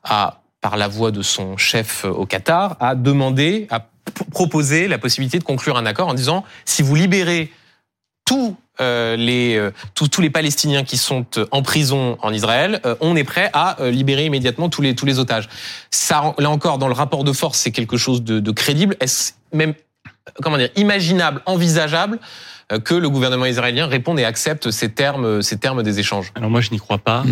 a, 0.04 0.42
par 0.62 0.78
la 0.78 0.88
voix 0.88 1.12
de 1.12 1.22
son 1.22 1.58
chef 1.58 2.06
au 2.06 2.26
Qatar, 2.26 2.78
a 2.80 2.96
demandé, 2.96 3.68
a 3.70 3.86
proposer 4.32 4.88
la 4.88 4.98
possibilité 4.98 5.40
de 5.40 5.44
conclure 5.44 5.78
un 5.78 5.86
accord 5.86 6.08
en 6.08 6.14
disant 6.14 6.44
si 6.66 6.82
vous 6.82 6.96
libérez 6.96 7.52
tous 8.26 8.56
euh, 8.82 9.16
les 9.16 9.56
euh, 9.56 9.72
tous, 9.94 10.08
tous 10.08 10.22
les 10.22 10.30
Palestiniens 10.30 10.84
qui 10.84 10.98
sont 10.98 11.26
en 11.52 11.62
prison 11.62 12.18
en 12.22 12.34
Israël, 12.34 12.82
on 13.02 13.16
est 13.16 13.24
prêt 13.24 13.50
à 13.54 13.78
libérer 13.80 14.26
immédiatement 14.26 14.70
tous 14.70 14.82
les 14.82 14.96
tous 14.96 15.06
les 15.06 15.20
otages. 15.20 15.50
Ça, 15.92 16.34
là 16.38 16.50
encore, 16.50 16.78
dans 16.78 16.88
le 16.88 16.94
rapport 16.94 17.24
de 17.24 17.34
force, 17.34 17.60
c'est 17.60 17.72
quelque 17.72 17.98
chose 17.98 18.24
de, 18.24 18.40
de 18.40 18.52
crédible. 18.52 18.96
Est-ce 19.00 19.34
même 19.52 19.74
comment 20.42 20.58
dire 20.58 20.70
imaginable, 20.76 21.42
envisageable 21.46 22.20
que 22.80 22.94
le 22.94 23.10
gouvernement 23.10 23.46
israélien 23.46 23.88
réponde 23.88 24.20
et 24.20 24.26
accepte 24.26 24.72
ces 24.72 24.90
termes, 24.90 25.42
ces 25.42 25.58
termes 25.58 25.84
des 25.84 26.00
échanges 26.00 26.32
Alors 26.36 26.50
moi, 26.50 26.62
je 26.62 26.72
n'y 26.72 26.80
crois 26.80 26.98
pas. 26.98 27.24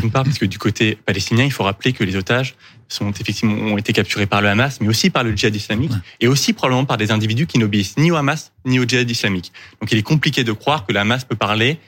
D'une 0.00 0.10
part, 0.10 0.24
parce 0.24 0.38
que 0.38 0.46
du 0.46 0.58
côté 0.58 0.96
palestinien, 1.04 1.44
il 1.44 1.52
faut 1.52 1.64
rappeler 1.64 1.92
que 1.92 2.04
les 2.04 2.16
otages 2.16 2.54
sont 2.88 3.10
effectivement 3.10 3.72
ont 3.72 3.78
été 3.78 3.92
capturés 3.92 4.26
par 4.26 4.40
le 4.40 4.48
Hamas, 4.48 4.80
mais 4.80 4.88
aussi 4.88 5.10
par 5.10 5.24
le 5.24 5.34
djihad 5.34 5.54
islamique, 5.54 5.92
et 6.20 6.28
aussi 6.28 6.52
probablement 6.52 6.84
par 6.84 6.96
des 6.96 7.10
individus 7.10 7.46
qui 7.46 7.58
n'obéissent 7.58 7.96
ni 7.96 8.10
au 8.10 8.16
Hamas 8.16 8.52
ni 8.64 8.78
au 8.78 8.84
djihad 8.84 9.10
islamique. 9.10 9.52
Donc 9.80 9.90
il 9.92 9.98
est 9.98 10.02
compliqué 10.02 10.44
de 10.44 10.52
croire 10.52 10.86
que 10.86 10.92
le 10.92 11.00
Hamas 11.00 11.24
peut 11.24 11.36
parler 11.36 11.78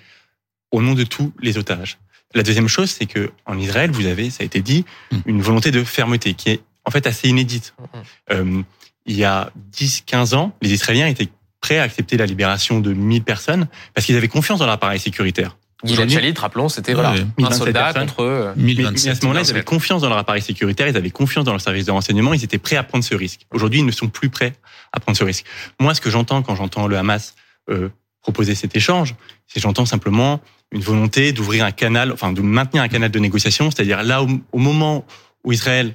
au 0.71 0.83
nom 0.83 0.95
de 0.95 1.05
tous 1.05 1.33
les 1.41 1.59
otages. 1.59 1.99
La 2.35 2.43
deuxième 2.43 2.69
chose, 2.69 2.91
c'est 2.91 3.07
que 3.07 3.31
en 3.47 3.59
Israël, 3.59 3.91
vous 3.91 4.07
avez, 4.07 4.31
ça 4.31 4.43
a 4.43 4.45
été 4.47 4.61
dit, 4.61 4.85
mm. 5.11 5.17
une 5.27 5.41
volonté 5.41 5.71
de 5.71 5.83
fermeté 5.83 6.35
qui 6.35 6.51
est 6.51 6.61
en 6.85 6.91
fait 6.91 7.07
assez 7.07 7.29
inédite. 7.29 7.75
Mm, 7.79 7.85
mm. 7.85 8.03
Euh, 8.33 8.63
il 9.07 9.17
y 9.17 9.25
a 9.25 9.51
10-15 9.73 10.35
ans, 10.35 10.55
les 10.61 10.73
Israéliens 10.73 11.07
étaient 11.07 11.29
prêts 11.61 11.79
à 11.79 11.83
accepter 11.83 12.17
la 12.17 12.27
libération 12.27 12.81
de 12.81 12.93
1000 12.93 13.23
personnes 13.23 13.67
parce 13.95 14.07
qu'ils 14.07 14.17
avaient 14.17 14.29
confiance 14.29 14.59
dans 14.59 14.67
l'appareil 14.67 14.99
sécuritaire. 14.99 15.57
Gilad 15.85 16.11
Shalit, 16.11 16.35
rappelons, 16.37 16.69
c'était 16.69 16.93
voilà, 16.93 17.15
un 17.41 17.51
soldat 17.53 17.93
contre 17.93 18.53
1027. 18.57 19.05
Mais 19.05 19.11
à 19.11 19.15
ce 19.15 19.21
moment-là, 19.23 19.43
ils 19.43 19.51
avaient 19.51 19.63
confiance 19.63 20.03
dans 20.03 20.09
leur 20.09 20.19
appareil 20.19 20.43
sécuritaire, 20.43 20.89
ils 20.89 20.97
avaient 20.97 21.11
confiance 21.11 21.45
dans 21.45 21.53
leur 21.53 21.61
service 21.61 21.85
de 21.87 21.93
renseignement, 21.93 22.35
ils 22.35 22.43
étaient 22.43 22.59
prêts 22.59 22.75
à 22.75 22.83
prendre 22.83 23.05
ce 23.05 23.15
risque. 23.15 23.47
Aujourd'hui, 23.53 23.81
ils 23.81 23.87
ne 23.87 23.93
sont 23.93 24.09
plus 24.09 24.29
prêts 24.29 24.55
à 24.93 24.99
prendre 24.99 25.17
ce 25.17 25.23
risque. 25.23 25.45
Moi, 25.79 25.95
ce 25.95 26.01
que 26.01 26.11
j'entends 26.11 26.43
quand 26.43 26.57
j'entends 26.57 26.89
le 26.89 26.97
Hamas 26.97 27.37
euh, 27.71 27.91
proposer 28.23 28.57
cet 28.57 28.75
échange, 28.75 29.15
c'est 29.47 29.61
j'entends 29.61 29.87
simplement 29.87 30.41
une 30.73 30.83
volonté 30.83 31.33
d'ouvrir 31.33 31.65
un 31.65 31.71
canal, 31.71 32.11
enfin 32.13 32.33
de 32.33 32.43
maintenir 32.43 32.83
un 32.83 32.89
canal 32.89 33.11
de 33.13 33.19
négociation, 33.21 33.71
c'est-à-dire 33.71 34.03
là 34.03 34.23
au, 34.23 34.29
au 34.51 34.59
moment 34.59 35.07
où 35.45 35.53
Israël 35.53 35.95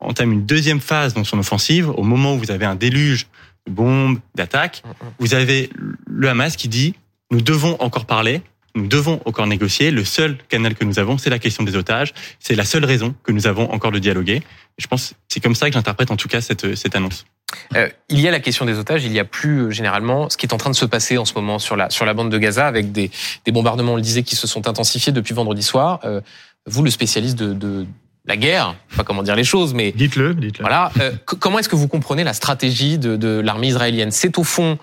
entame 0.00 0.32
une 0.32 0.46
deuxième 0.46 0.80
phase 0.80 1.12
dans 1.12 1.24
son 1.24 1.38
offensive, 1.38 1.90
au 1.90 2.02
moment 2.02 2.34
où 2.34 2.38
vous 2.38 2.50
avez 2.50 2.64
un 2.64 2.74
déluge 2.74 3.26
de 3.66 3.72
bombes, 3.72 4.18
d'attaques, 4.34 4.82
vous 5.18 5.34
avez 5.34 5.70
le 6.06 6.28
Hamas 6.28 6.56
qui 6.56 6.68
dit 6.68 6.94
nous 7.30 7.40
devons 7.40 7.76
encore 7.80 8.06
parler, 8.06 8.42
nous 8.74 8.86
devons 8.86 9.20
encore 9.24 9.46
négocier. 9.46 9.90
Le 9.90 10.04
seul 10.04 10.36
canal 10.48 10.74
que 10.74 10.84
nous 10.84 10.98
avons, 10.98 11.18
c'est 11.18 11.30
la 11.30 11.38
question 11.38 11.64
des 11.64 11.76
otages. 11.76 12.12
C'est 12.38 12.54
la 12.54 12.64
seule 12.64 12.84
raison 12.84 13.14
que 13.22 13.32
nous 13.32 13.46
avons 13.46 13.70
encore 13.72 13.92
de 13.92 13.98
dialoguer. 13.98 14.42
je 14.78 14.86
pense 14.86 15.14
c'est 15.28 15.40
comme 15.40 15.54
ça 15.54 15.68
que 15.68 15.74
j'interprète 15.74 16.10
en 16.10 16.16
tout 16.16 16.28
cas 16.28 16.40
cette, 16.40 16.74
cette 16.74 16.94
annonce. 16.94 17.24
Euh, 17.74 17.88
il 18.08 18.20
y 18.20 18.28
a 18.28 18.30
la 18.30 18.38
question 18.38 18.64
des 18.64 18.78
otages, 18.78 19.04
il 19.04 19.12
y 19.12 19.18
a 19.18 19.24
plus 19.24 19.58
euh, 19.58 19.70
généralement 19.70 20.30
ce 20.30 20.36
qui 20.36 20.46
est 20.46 20.52
en 20.52 20.56
train 20.56 20.70
de 20.70 20.76
se 20.76 20.84
passer 20.84 21.18
en 21.18 21.24
ce 21.24 21.34
moment 21.34 21.58
sur 21.58 21.74
la, 21.74 21.90
sur 21.90 22.04
la 22.04 22.14
bande 22.14 22.30
de 22.30 22.38
Gaza 22.38 22.66
avec 22.66 22.92
des, 22.92 23.10
des 23.44 23.52
bombardements, 23.52 23.94
on 23.94 23.96
le 23.96 24.02
disait, 24.02 24.22
qui 24.22 24.36
se 24.36 24.46
sont 24.46 24.68
intensifiés 24.68 25.12
depuis 25.12 25.34
vendredi 25.34 25.62
soir. 25.62 25.98
Euh, 26.04 26.20
vous, 26.66 26.82
le 26.82 26.90
spécialiste 26.90 27.36
de, 27.36 27.52
de 27.52 27.86
la 28.26 28.36
guerre, 28.36 28.74
pas 28.96 29.04
comment 29.04 29.22
dire 29.22 29.36
les 29.36 29.44
choses, 29.44 29.74
mais 29.74 29.92
dites-le, 29.92 30.34
dites-le. 30.34 30.62
Voilà, 30.62 30.92
euh, 31.00 31.12
comment 31.24 31.58
est-ce 31.58 31.68
que 31.68 31.76
vous 31.76 31.88
comprenez 31.88 32.24
la 32.24 32.34
stratégie 32.34 32.98
de, 32.98 33.16
de 33.16 33.40
l'armée 33.40 33.68
israélienne? 33.68 34.10
C'est 34.10 34.38
au 34.38 34.44
fond 34.44 34.78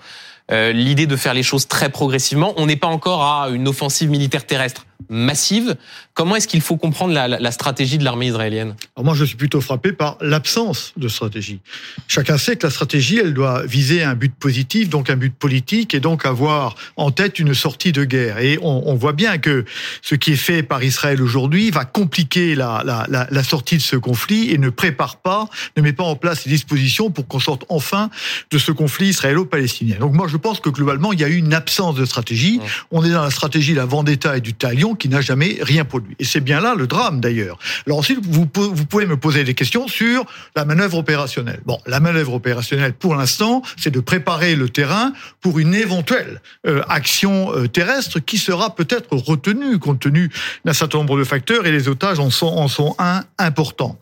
euh, 0.50 0.72
l'idée 0.72 1.06
de 1.06 1.16
faire 1.16 1.34
les 1.34 1.42
choses 1.42 1.68
très 1.68 1.88
progressivement. 1.88 2.54
On 2.56 2.66
n'est 2.66 2.76
pas 2.76 2.88
encore 2.88 3.22
à 3.22 3.48
une 3.50 3.68
offensive 3.68 4.10
militaire 4.10 4.46
terrestre 4.46 4.86
massive. 5.08 5.76
Comment 6.14 6.36
est-ce 6.36 6.48
qu'il 6.48 6.60
faut 6.60 6.76
comprendre 6.76 7.14
la, 7.14 7.28
la, 7.28 7.52
stratégie 7.52 7.98
de 7.98 8.04
l'armée 8.04 8.26
israélienne? 8.26 8.74
Alors 8.96 9.04
Moi, 9.04 9.14
je 9.14 9.24
suis 9.24 9.36
plutôt 9.36 9.60
frappé 9.60 9.92
par 9.92 10.18
l'absence 10.20 10.92
de 10.96 11.08
stratégie. 11.08 11.60
Chacun 12.08 12.36
sait 12.36 12.56
que 12.56 12.66
la 12.66 12.70
stratégie, 12.70 13.18
elle 13.18 13.32
doit 13.32 13.64
viser 13.64 14.02
un 14.02 14.14
but 14.14 14.34
positif, 14.34 14.88
donc 14.88 15.08
un 15.10 15.16
but 15.16 15.32
politique, 15.34 15.94
et 15.94 16.00
donc 16.00 16.26
avoir 16.26 16.74
en 16.96 17.10
tête 17.10 17.38
une 17.38 17.54
sortie 17.54 17.92
de 17.92 18.04
guerre. 18.04 18.38
Et 18.38 18.58
on, 18.60 18.88
on 18.88 18.94
voit 18.94 19.12
bien 19.12 19.38
que 19.38 19.64
ce 20.02 20.16
qui 20.16 20.32
est 20.32 20.36
fait 20.36 20.62
par 20.62 20.82
Israël 20.82 21.22
aujourd'hui 21.22 21.70
va 21.70 21.84
compliquer 21.84 22.54
la, 22.56 22.82
la, 22.84 23.26
la, 23.30 23.42
sortie 23.44 23.76
de 23.76 23.82
ce 23.82 23.96
conflit 23.96 24.52
et 24.52 24.58
ne 24.58 24.70
prépare 24.70 25.16
pas, 25.16 25.48
ne 25.76 25.82
met 25.82 25.92
pas 25.92 26.04
en 26.04 26.16
place 26.16 26.44
les 26.44 26.52
dispositions 26.52 27.10
pour 27.10 27.26
qu'on 27.28 27.40
sorte 27.40 27.64
enfin 27.68 28.10
de 28.50 28.58
ce 28.58 28.72
conflit 28.72 29.08
israélo-palestinien. 29.08 29.96
Donc 30.00 30.12
moi, 30.14 30.26
je 30.28 30.36
pense 30.36 30.60
que 30.60 30.70
globalement, 30.70 31.12
il 31.12 31.20
y 31.20 31.24
a 31.24 31.28
eu 31.28 31.36
une 31.36 31.54
absence 31.54 31.94
de 31.94 32.04
stratégie. 32.04 32.60
On 32.90 33.04
est 33.04 33.10
dans 33.10 33.22
la 33.22 33.30
stratégie 33.30 33.72
de 33.72 33.78
la 33.78 33.84
vendetta 33.84 34.36
et 34.36 34.40
du 34.40 34.54
talion 34.54 34.87
qui 34.94 35.08
n'a 35.08 35.20
jamais 35.20 35.58
rien 35.60 35.84
produit. 35.84 36.16
Et 36.18 36.24
c'est 36.24 36.40
bien 36.40 36.60
là 36.60 36.74
le 36.74 36.86
drame 36.86 37.20
d'ailleurs. 37.20 37.58
Alors 37.86 37.98
ensuite, 37.98 38.20
vous, 38.24 38.46
pouvez 38.46 39.06
me 39.06 39.16
poser 39.16 39.44
des 39.44 39.54
questions 39.54 39.88
sur 39.88 40.24
la 40.56 40.64
manœuvre 40.64 40.98
opérationnelle. 40.98 41.60
Bon, 41.64 41.78
la 41.86 42.00
manœuvre 42.00 42.34
opérationnelle 42.34 42.94
pour 42.94 43.14
l'instant, 43.14 43.62
c'est 43.76 43.90
de 43.90 44.00
préparer 44.00 44.56
le 44.56 44.68
terrain 44.68 45.12
pour 45.40 45.58
une 45.58 45.74
éventuelle 45.74 46.40
euh, 46.66 46.82
action 46.88 47.54
euh, 47.54 47.68
terrestre 47.68 48.18
qui 48.20 48.38
sera 48.38 48.74
peut-être 48.74 49.16
retenue 49.16 49.78
compte 49.78 50.00
tenu 50.00 50.30
d'un 50.64 50.72
certain 50.72 50.98
nombre 50.98 51.18
de 51.18 51.24
facteurs 51.24 51.66
et 51.66 51.72
les 51.72 51.88
otages 51.88 52.18
en 52.18 52.30
sont 52.30 52.94
un 52.98 53.24
important. 53.38 53.98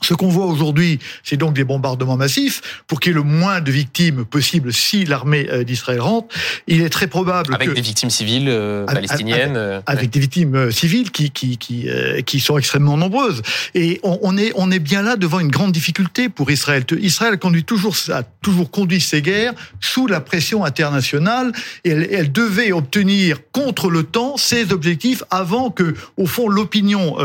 Ce 0.00 0.14
qu'on 0.14 0.28
voit 0.28 0.46
aujourd'hui, 0.46 1.00
c'est 1.24 1.36
donc 1.36 1.54
des 1.54 1.64
bombardements 1.64 2.16
massifs 2.16 2.82
pour 2.86 3.00
qu'il 3.00 3.10
y 3.10 3.14
ait 3.14 3.16
le 3.16 3.24
moins 3.24 3.60
de 3.60 3.72
victimes 3.72 4.24
possible 4.24 4.72
si 4.72 5.04
l'armée 5.04 5.48
euh, 5.50 5.64
d'Israël 5.64 6.00
rentre. 6.00 6.34
Il 6.68 6.82
est 6.82 6.88
très 6.88 7.08
probable 7.08 7.54
avec 7.54 7.72
des 7.72 7.80
victimes 7.80 8.10
civiles 8.10 8.48
euh, 8.48 8.86
palestiniennes, 8.86 9.56
avec, 9.56 9.82
avec 9.86 10.10
des 10.10 10.20
victimes 10.20 10.54
euh, 10.54 10.70
civiles 10.70 11.10
qui 11.10 11.30
qui 11.30 11.58
qui, 11.58 11.88
qui 12.24 12.40
sont 12.40 12.58
extrêmement 12.58 12.96
nombreuses. 12.96 13.42
Et 13.74 13.98
on, 14.04 14.18
on, 14.22 14.36
est 14.36 14.52
on 14.54 14.70
est 14.70 14.78
bien 14.78 15.02
là 15.02 15.16
devant 15.16 15.40
une 15.40 15.50
grande 15.50 15.72
difficulté 15.72 16.28
pour 16.28 16.50
Israël. 16.50 16.84
Israël 17.00 17.36
conduit 17.38 17.64
toujours 17.64 17.96
a 18.10 18.22
toujours 18.22 18.70
conduit 18.70 19.00
ses 19.00 19.20
guerres 19.20 19.54
sous 19.80 20.06
la 20.06 20.20
pression 20.20 20.64
internationale 20.64 21.52
et 21.84 21.90
elle, 21.90 22.08
elle 22.12 22.32
devait 22.32 22.70
obtenir 22.70 23.38
contre 23.50 23.90
le 23.90 24.04
temps 24.04 24.36
ses 24.36 24.72
objectifs 24.72 25.24
avant 25.30 25.70
que 25.70 25.94
au 26.16 26.26
fond 26.26 26.48
l'opinion 26.48 27.16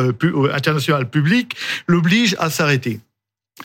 internationale 0.53 1.09
publique 1.09 1.55
l'oblige 1.87 2.35
à 2.39 2.49
sa 2.49 2.62
arrêté. 2.63 2.99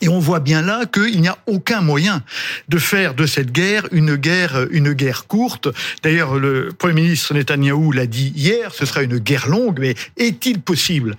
Et 0.02 0.08
on 0.08 0.18
voit 0.18 0.40
bien 0.40 0.60
là 0.60 0.84
qu'il 0.84 1.20
n'y 1.20 1.28
a 1.28 1.38
aucun 1.46 1.80
moyen 1.80 2.22
de 2.68 2.78
faire 2.78 3.14
de 3.14 3.24
cette 3.24 3.50
guerre 3.50 3.88
une 3.90 4.16
guerre, 4.16 4.66
une 4.70 4.92
guerre 4.92 5.26
courte. 5.26 5.68
D'ailleurs, 6.02 6.38
le 6.38 6.72
Premier 6.76 7.02
ministre 7.02 7.32
Netanyahou 7.32 7.92
l'a 7.92 8.06
dit 8.06 8.32
hier, 8.36 8.74
ce 8.74 8.84
sera 8.84 9.02
une 9.02 9.18
guerre 9.18 9.48
longue, 9.48 9.80
mais 9.80 9.94
est-il 10.18 10.60
possible, 10.60 11.16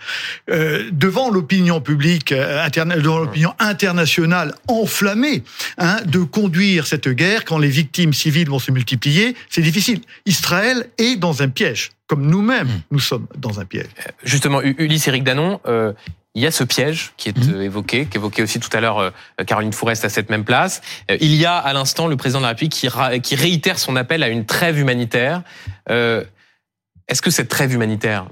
euh, 0.52 0.88
devant 0.92 1.32
l'opinion 1.32 1.82
publique, 1.82 2.32
euh, 2.32 2.70
devant 2.70 3.20
l'opinion 3.20 3.54
internationale 3.58 4.54
enflammée, 4.68 5.44
hein, 5.80 5.98
de 6.06 6.20
conduire 6.20 6.86
cette 6.86 7.10
guerre 7.10 7.46
quand 7.46 7.58
les 7.58 7.70
victimes 7.70 8.14
civiles 8.14 8.50
vont 8.50 8.60
se 8.60 8.72
multiplier? 8.72 9.36
C'est 9.50 9.64
difficile. 9.64 10.02
Israël 10.28 10.90
est 11.00 11.16
dans 11.16 11.42
un 11.42 11.50
piège 11.50 11.90
comme 12.10 12.26
nous-mêmes, 12.26 12.68
hmm. 12.68 12.82
nous 12.92 13.00
sommes 13.00 13.28
dans 13.38 13.60
un 13.60 13.66
piège. 13.66 13.86
Justement, 14.24 14.62
Ulysse 14.64 15.08
Eric 15.08 15.24
Danon, 15.24 15.62
euh, 15.68 15.94
il 16.36 16.44
y 16.44 16.48
a 16.48 16.52
ce 16.52 16.64
piège 16.64 17.14
qui 17.18 17.30
est 17.30 17.38
mmh. 17.38 17.54
euh, 17.54 17.62
évoqué, 17.62 18.06
qu'évoquait 18.06 18.44
aussi 18.44 18.60
tout 18.60 18.70
à 18.74 18.80
l'heure 18.80 19.00
euh, 19.00 19.12
Caroline 19.46 19.74
Fourest 19.74 20.06
à 20.06 20.10
cette 20.10 20.30
même 20.30 20.44
place. 20.44 20.82
Euh, 21.10 21.18
il 21.22 21.36
y 21.36 21.46
a 21.46 21.58
à 21.58 21.74
l'instant 21.74 22.08
le 22.08 22.18
président 22.18 22.40
de 22.40 22.44
la 22.44 22.50
République 22.50 22.74
qui, 22.74 23.36
réitère 23.36 23.80
son 23.80 23.96
appel 23.96 24.24
à 24.24 24.30
une 24.30 24.46
trêve 24.46 24.78
humanitaire. 24.78 25.44
Est-ce 25.88 27.22
que 27.22 27.32
cette 27.32 27.50
trêve 27.50 27.74
humanitaire 27.74 28.28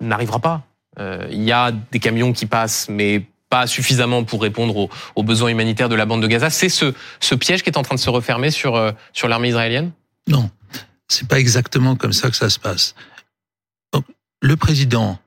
n'arrivera 0.00 0.38
pas? 0.38 0.62
Il 1.30 1.42
y 1.42 1.52
a 1.52 1.72
des 1.72 1.98
camions 1.98 2.32
qui 2.32 2.46
passent, 2.46 2.88
mais 2.88 3.22
pas 3.48 3.66
suffisamment 3.66 4.22
pour 4.22 4.42
répondre 4.42 4.88
aux, 5.16 5.22
besoins 5.22 5.48
humanitaires 5.48 5.88
de 5.88 5.94
la 5.96 6.06
bande 6.06 6.22
de 6.22 6.26
Gaza. 6.26 6.50
C'est 6.50 6.68
ce, 6.68 6.94
ce 7.18 7.34
piège 7.34 7.62
qui 7.62 7.70
est 7.70 7.78
en 7.78 7.82
train 7.82 7.96
de 7.96 8.00
se 8.00 8.10
refermer 8.10 8.50
sur, 8.50 8.92
sur 9.12 9.28
l'armée 9.28 9.48
israélienne? 9.48 9.90
Non, 10.28 10.50
c'est 11.08 11.26
pas 11.26 11.40
exactement 11.40 11.96
comme 11.96 12.12
ça 12.12 12.30
que 12.30 12.36
ça 12.36 12.50
se 12.50 12.58
passe. 12.58 12.94
Donc, 13.92 14.04
le 14.40 14.56
président 14.56 15.18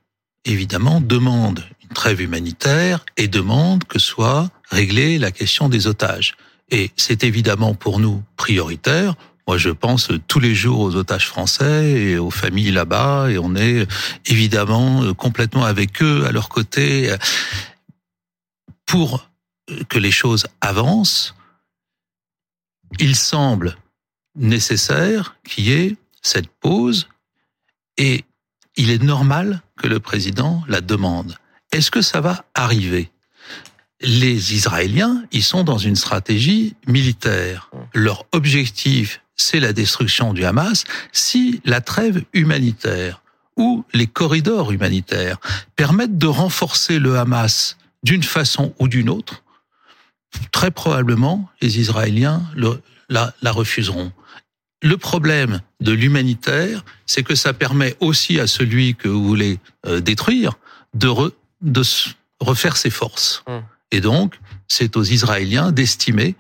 évidemment, 0.46 1.02
demande 1.02 1.64
une 1.84 1.90
trêve 1.90 2.22
humanitaire 2.22 3.06
et 3.18 3.28
demande 3.28 3.84
que 3.86 4.00
soit 4.00 4.50
réglée 4.70 5.18
la 5.18 5.32
question 5.32 5.70
des 5.70 5.88
otages. 5.88 6.36
Et 6.70 6.92
c'est 6.96 7.24
évidemment 7.24 7.74
pour 7.74 8.00
nous 8.00 8.24
prioritaire. 8.36 9.16
Moi, 9.48 9.58
je 9.58 9.70
pense 9.70 10.10
tous 10.28 10.40
les 10.40 10.56
jours 10.56 10.80
aux 10.80 10.96
otages 10.96 11.28
français 11.28 11.92
et 11.92 12.18
aux 12.18 12.32
familles 12.32 12.72
là-bas, 12.72 13.30
et 13.30 13.38
on 13.38 13.56
est 13.56 13.86
évidemment 14.26 15.14
complètement 15.14 15.66
avec 15.66 16.02
eux, 16.02 16.26
à 16.26 16.32
leur 16.32 16.48
côté, 16.48 17.14
pour 18.86 19.30
que 19.90 20.00
les 20.00 20.12
choses 20.12 20.46
avancent. 20.62 21.36
Il 23.00 23.16
semble 23.16 23.76
nécessaire 24.36 25.36
qu'il 25.44 25.66
y 25.66 25.72
ait 25.72 25.98
cette 26.22 26.48
pause 26.48 27.10
et 27.98 28.24
il 28.76 28.90
est 28.92 29.02
normal 29.02 29.63
que 29.78 29.88
le 29.88 30.00
président 30.00 30.64
la 30.68 30.82
demande. 30.82 31.38
Est-ce 31.72 31.92
que 31.92 32.02
ça 32.02 32.22
va 32.22 32.46
arriver? 32.54 33.12
Les 34.02 34.54
Israéliens, 34.54 35.24
ils 35.32 35.44
sont 35.44 35.64
dans 35.64 35.78
une 35.78 35.96
stratégie 35.96 36.76
militaire. 36.88 37.70
Leur 37.94 38.26
objectif, 38.32 39.22
c'est 39.36 39.60
la 39.60 39.74
destruction 39.74 40.34
du 40.34 40.46
Hamas. 40.46 40.84
Si 41.12 41.62
la 41.66 41.82
trêve 41.82 42.24
humanitaire 42.34 43.22
ou 43.56 43.86
les 43.94 44.08
corridors 44.08 44.72
humanitaires 44.72 45.38
permettent 45.76 46.18
de 46.18 46.28
renforcer 46.28 47.00
le 47.00 47.18
Hamas 47.18 47.78
d'une 48.04 48.24
façon 48.24 48.74
ou 48.80 48.88
d'une 48.88 49.10
autre, 49.10 49.44
très 50.52 50.72
probablement 50.72 51.50
les 51.62 51.80
Israéliens 51.80 52.44
la, 53.10 53.34
refuseront. 53.52 54.12
Le 54.84 54.98
problème 54.98 55.62
de 55.80 55.94
l'humanitaire, 55.94 56.84
c'est 57.06 57.24
que 57.24 57.36
ça 57.36 57.54
permet 57.54 57.96
aussi 58.02 58.40
à 58.40 58.48
celui 58.48 58.96
que 58.96 59.08
vous 59.08 59.24
voulez 59.24 59.60
euh, 59.88 60.02
détruire 60.02 60.60
de, 60.94 61.10
de 61.62 61.82
refaire 62.40 62.78
ses 62.78 62.90
forces. 62.90 63.44
Hum. 63.48 63.64
Et 63.92 64.02
donc, 64.02 64.36
c'est 64.68 64.98
aux 64.98 65.04
Israéliens 65.04 65.72
d'estimer 65.72 66.36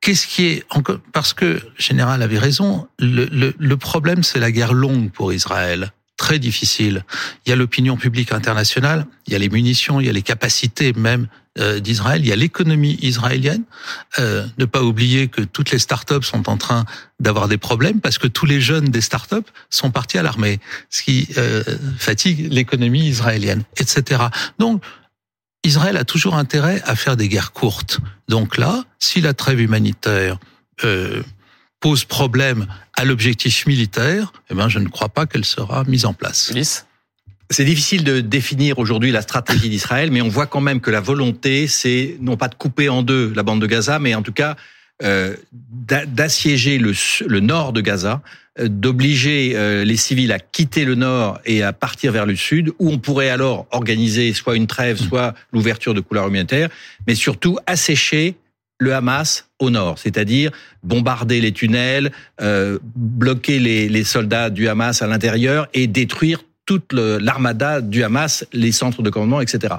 qu'est-ce 0.00 0.26
qui 0.26 0.46
est 0.46 0.64
encore 0.70 0.98
parce 1.12 1.32
que 1.32 1.60
général 1.78 2.22
avait 2.22 2.38
raison. 2.38 2.88
Le, 2.98 3.24
le, 3.26 3.54
le 3.58 3.76
problème, 3.76 4.22
c'est 4.22 4.40
la 4.40 4.52
guerre 4.52 4.74
longue 4.74 5.10
pour 5.10 5.32
Israël 5.32 5.92
très 6.22 6.38
difficile. 6.38 7.04
Il 7.44 7.50
y 7.50 7.52
a 7.52 7.56
l'opinion 7.56 7.96
publique 7.96 8.30
internationale, 8.30 9.06
il 9.26 9.32
y 9.32 9.36
a 9.36 9.40
les 9.40 9.48
munitions, 9.48 9.98
il 9.98 10.06
y 10.06 10.08
a 10.08 10.12
les 10.12 10.22
capacités 10.22 10.92
même 10.92 11.26
euh, 11.58 11.80
d'Israël, 11.80 12.20
il 12.22 12.28
y 12.28 12.32
a 12.32 12.36
l'économie 12.36 12.96
israélienne. 13.02 13.64
Euh, 14.20 14.46
ne 14.56 14.64
pas 14.64 14.84
oublier 14.84 15.26
que 15.26 15.42
toutes 15.42 15.72
les 15.72 15.80
startups 15.80 16.22
sont 16.22 16.48
en 16.48 16.56
train 16.56 16.84
d'avoir 17.18 17.48
des 17.48 17.58
problèmes 17.58 18.00
parce 18.00 18.18
que 18.18 18.28
tous 18.28 18.46
les 18.46 18.60
jeunes 18.60 18.84
des 18.84 19.00
startups 19.00 19.50
sont 19.68 19.90
partis 19.90 20.16
à 20.16 20.22
l'armée, 20.22 20.60
ce 20.90 21.02
qui 21.02 21.28
euh, 21.38 21.64
fatigue 21.98 22.52
l'économie 22.52 23.08
israélienne, 23.08 23.64
etc. 23.76 24.22
Donc 24.60 24.80
Israël 25.64 25.96
a 25.96 26.04
toujours 26.04 26.36
intérêt 26.36 26.80
à 26.84 26.94
faire 26.94 27.16
des 27.16 27.28
guerres 27.28 27.52
courtes. 27.52 27.98
Donc 28.28 28.58
là, 28.58 28.84
si 29.00 29.20
la 29.20 29.34
trêve 29.34 29.60
humanitaire 29.60 30.38
euh, 30.84 31.22
pose 31.82 32.04
problème 32.04 32.66
à 32.96 33.04
l'objectif 33.04 33.66
militaire, 33.66 34.32
eh 34.48 34.54
ben, 34.54 34.68
je 34.68 34.78
ne 34.78 34.88
crois 34.88 35.10
pas 35.10 35.26
qu'elle 35.26 35.44
sera 35.44 35.84
mise 35.84 36.06
en 36.06 36.14
place. 36.14 36.52
C'est 37.50 37.64
difficile 37.64 38.04
de 38.04 38.20
définir 38.20 38.78
aujourd'hui 38.78 39.10
la 39.10 39.20
stratégie 39.20 39.68
d'Israël, 39.68 40.10
mais 40.10 40.22
on 40.22 40.28
voit 40.28 40.46
quand 40.46 40.62
même 40.62 40.80
que 40.80 40.90
la 40.90 41.00
volonté, 41.00 41.66
c'est 41.66 42.16
non 42.20 42.38
pas 42.38 42.48
de 42.48 42.54
couper 42.54 42.88
en 42.88 43.02
deux 43.02 43.32
la 43.34 43.42
bande 43.42 43.60
de 43.60 43.66
Gaza, 43.66 43.98
mais 43.98 44.14
en 44.14 44.22
tout 44.22 44.32
cas 44.32 44.56
euh, 45.02 45.34
d'assiéger 45.50 46.78
le, 46.78 46.92
le, 47.26 47.40
nord 47.40 47.72
de 47.72 47.80
Gaza, 47.80 48.22
euh, 48.60 48.68
d'obliger 48.68 49.54
euh, 49.56 49.84
les 49.84 49.96
civils 49.96 50.30
à 50.30 50.38
quitter 50.38 50.84
le 50.84 50.94
nord 50.94 51.40
et 51.44 51.64
à 51.64 51.72
partir 51.72 52.12
vers 52.12 52.26
le 52.26 52.36
sud, 52.36 52.72
où 52.78 52.90
on 52.90 52.98
pourrait 52.98 53.28
alors 53.28 53.66
organiser 53.72 54.32
soit 54.34 54.54
une 54.54 54.68
trêve, 54.68 55.02
mmh. 55.02 55.08
soit 55.08 55.34
l'ouverture 55.52 55.94
de 55.94 56.00
couleurs 56.00 56.28
humanitaires, 56.28 56.68
mais 57.08 57.16
surtout 57.16 57.58
assécher 57.66 58.36
le 58.82 58.94
Hamas 58.94 59.48
au 59.58 59.70
nord, 59.70 59.98
c'est-à-dire 59.98 60.50
bombarder 60.82 61.40
les 61.40 61.52
tunnels, 61.52 62.12
euh, 62.40 62.78
bloquer 62.94 63.58
les, 63.58 63.88
les, 63.88 64.04
soldats 64.04 64.50
du 64.50 64.68
Hamas 64.68 65.02
à 65.02 65.06
l'intérieur 65.06 65.68
et 65.72 65.86
détruire 65.86 66.44
toute 66.66 66.92
l'armada 66.92 67.80
du 67.80 68.02
Hamas, 68.04 68.44
les 68.52 68.72
centres 68.72 69.02
de 69.02 69.10
commandement, 69.10 69.40
etc. 69.40 69.74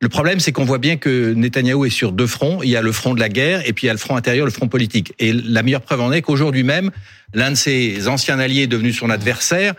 Le 0.00 0.08
problème, 0.08 0.40
c'est 0.40 0.52
qu'on 0.52 0.64
voit 0.64 0.78
bien 0.78 0.96
que 0.96 1.32
Netanyahou 1.32 1.86
est 1.86 1.90
sur 1.90 2.12
deux 2.12 2.26
fronts. 2.26 2.60
Il 2.62 2.68
y 2.68 2.76
a 2.76 2.82
le 2.82 2.92
front 2.92 3.14
de 3.14 3.20
la 3.20 3.28
guerre 3.28 3.66
et 3.66 3.72
puis 3.72 3.84
il 3.84 3.86
y 3.86 3.90
a 3.90 3.94
le 3.94 3.98
front 3.98 4.16
intérieur, 4.16 4.44
le 4.44 4.52
front 4.52 4.68
politique. 4.68 5.14
Et 5.18 5.32
la 5.32 5.62
meilleure 5.62 5.80
preuve 5.80 6.00
en 6.00 6.12
est 6.12 6.20
qu'aujourd'hui 6.20 6.62
même, 6.62 6.90
l'un 7.32 7.52
de 7.52 7.56
ses 7.56 8.06
anciens 8.08 8.38
alliés 8.38 8.66
devenu 8.66 8.92
son 8.92 9.08
adversaire, 9.08 9.74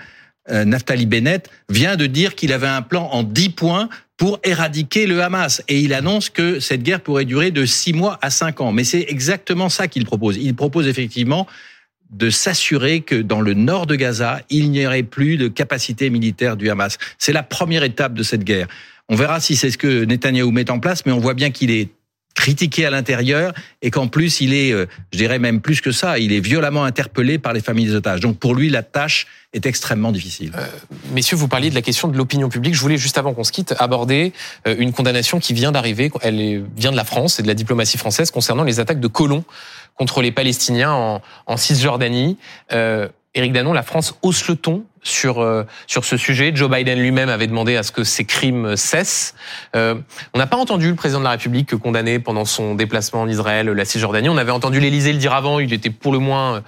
Naftali 0.50 1.06
Bennett, 1.06 1.50
vient 1.70 1.96
de 1.96 2.06
dire 2.06 2.36
qu'il 2.36 2.54
avait 2.54 2.68
un 2.68 2.82
plan 2.82 3.10
en 3.12 3.24
dix 3.24 3.50
points 3.50 3.90
pour 4.18 4.40
éradiquer 4.44 5.08
le 5.08 5.22
Hamas. 5.22 5.64
Et 5.68 5.80
il 5.80 5.94
annonce 5.94 6.30
que 6.30 6.60
cette 6.60 6.84
guerre 6.84 7.02
pourrait 7.02 7.26
durer 7.26 7.52
de 7.52 7.66
six 7.66 7.94
mois 7.94 8.18
à 8.22 8.30
cinq 8.30 8.62
ans. 8.62 8.72
Mais 8.72 8.84
c'est 8.84 9.06
exactement 9.10 9.70
ça 9.70 9.88
qu'il 9.88 10.06
propose. 10.06 10.38
Il 10.38 10.56
propose 10.56 10.88
effectivement 10.88 11.48
de 12.12 12.30
s'assurer 12.30 13.02
que 13.02 13.16
dans 13.16 13.42
le 13.42 13.54
nord 13.54 13.88
de 13.88 13.96
Gaza, 13.96 14.42
il 14.50 14.72
n'y 14.72 14.86
aurait 14.86 15.04
plus 15.04 15.38
de 15.38 15.48
capacité 15.48 16.10
militaire 16.10 16.56
du 16.56 16.70
Hamas. 16.70 16.98
C'est 17.18 17.34
la 17.34 17.44
première 17.44 17.84
étape 17.84 18.14
de 18.14 18.24
cette 18.24 18.44
guerre. 18.44 18.68
On 19.10 19.16
verra 19.16 19.40
si 19.40 19.56
c'est 19.56 19.72
ce 19.72 19.78
que 19.78 20.06
Netanyahou 20.06 20.52
met 20.52 20.70
en 20.72 20.80
place, 20.80 21.06
mais 21.06 21.12
on 21.12 21.20
voit 21.20 21.34
bien 21.34 21.52
qu'il 21.52 21.72
est 21.72 21.90
critiqué 22.36 22.86
à 22.86 22.92
l'intérieur 22.92 23.54
et 23.82 23.90
qu'en 23.90 24.08
plus 24.08 24.42
il 24.42 24.54
est, 24.54 24.72
euh, 24.72 24.86
je 25.12 25.18
dirais 25.18 25.40
même 25.40 25.62
plus 25.62 25.82
que 25.82 25.92
ça, 25.92 26.20
il 26.20 26.32
est 26.34 26.40
violemment 26.40 26.84
interpellé 26.84 27.40
par 27.40 27.54
les 27.54 27.62
familles 27.62 27.88
des 27.88 27.96
otages. 27.96 28.20
Donc 28.20 28.38
pour 28.38 28.54
lui, 28.54 28.70
la 28.70 28.84
tâche 28.84 29.26
est 29.54 29.66
extrêmement 29.66 30.12
difficile. 30.12 30.52
Euh, 30.56 30.68
messieurs, 31.14 31.38
vous 31.38 31.48
parliez 31.48 31.70
de 31.70 31.76
la 31.76 31.82
question 31.82 32.08
de 32.08 32.18
l'opinion 32.18 32.50
publique. 32.50 32.76
Je 32.76 32.82
voulais 32.82 32.98
juste 32.98 33.18
avant 33.18 33.34
qu'on 33.34 33.46
se 33.46 33.52
quitte 33.52 33.74
aborder 33.80 34.34
euh, 34.68 34.76
une 34.78 34.92
condamnation 34.92 35.40
qui 35.40 35.54
vient 35.54 35.72
d'arriver. 35.72 36.12
Elle 36.22 36.66
vient 36.76 36.92
de 36.92 36.98
la 36.98 37.06
France 37.06 37.40
et 37.40 37.42
de 37.42 37.48
la 37.48 37.54
diplomatie 37.54 37.98
française 37.98 38.30
concernant 38.32 38.64
les 38.64 38.80
attaques 38.80 39.00
de 39.00 39.08
colons 39.08 39.46
contre 39.96 40.22
les 40.22 40.32
Palestiniens 40.32 40.92
en, 40.92 41.22
en 41.48 41.58
Cisjordanie. 41.58 42.38
Euh, 42.74 43.08
Éric 43.36 43.52
Danon, 43.52 43.74
la 43.74 43.84
France 43.84 44.16
hausse 44.22 44.48
le 44.48 44.56
ton 44.56 44.86
sur 45.04 45.40
euh, 45.40 45.64
sur 45.88 46.06
ce 46.06 46.16
sujet. 46.16 46.54
Joe 46.56 46.72
Biden 46.72 46.98
lui-même 46.98 47.28
avait 47.28 47.48
demandé 47.48 47.76
à 47.76 47.84
ce 47.84 47.92
que 47.92 48.06
ces 48.06 48.24
crimes 48.24 48.78
cessent. 48.78 49.36
Euh, 49.76 49.96
on 50.34 50.40
n'a 50.40 50.48
pas 50.48 50.56
entendu 50.56 50.88
le 50.88 50.96
président 50.96 51.20
de 51.20 51.26
la 51.26 51.32
République 51.32 51.76
condamner 51.76 52.20
pendant 52.20 52.46
son 52.46 52.76
déplacement 52.76 53.22
en 53.22 53.28
Israël 53.28 53.68
la 53.68 53.86
Cisjordanie. 53.86 54.30
On 54.30 54.38
avait 54.38 54.54
entendu 54.54 54.80
l'Élysée 54.80 55.12
le 55.12 55.20
dire 55.20 55.34
avant. 55.34 55.60
Il 55.60 55.74
était 55.74 55.90
pour 55.90 56.14
le 56.14 56.20
moins 56.20 56.56
euh, 56.56 56.62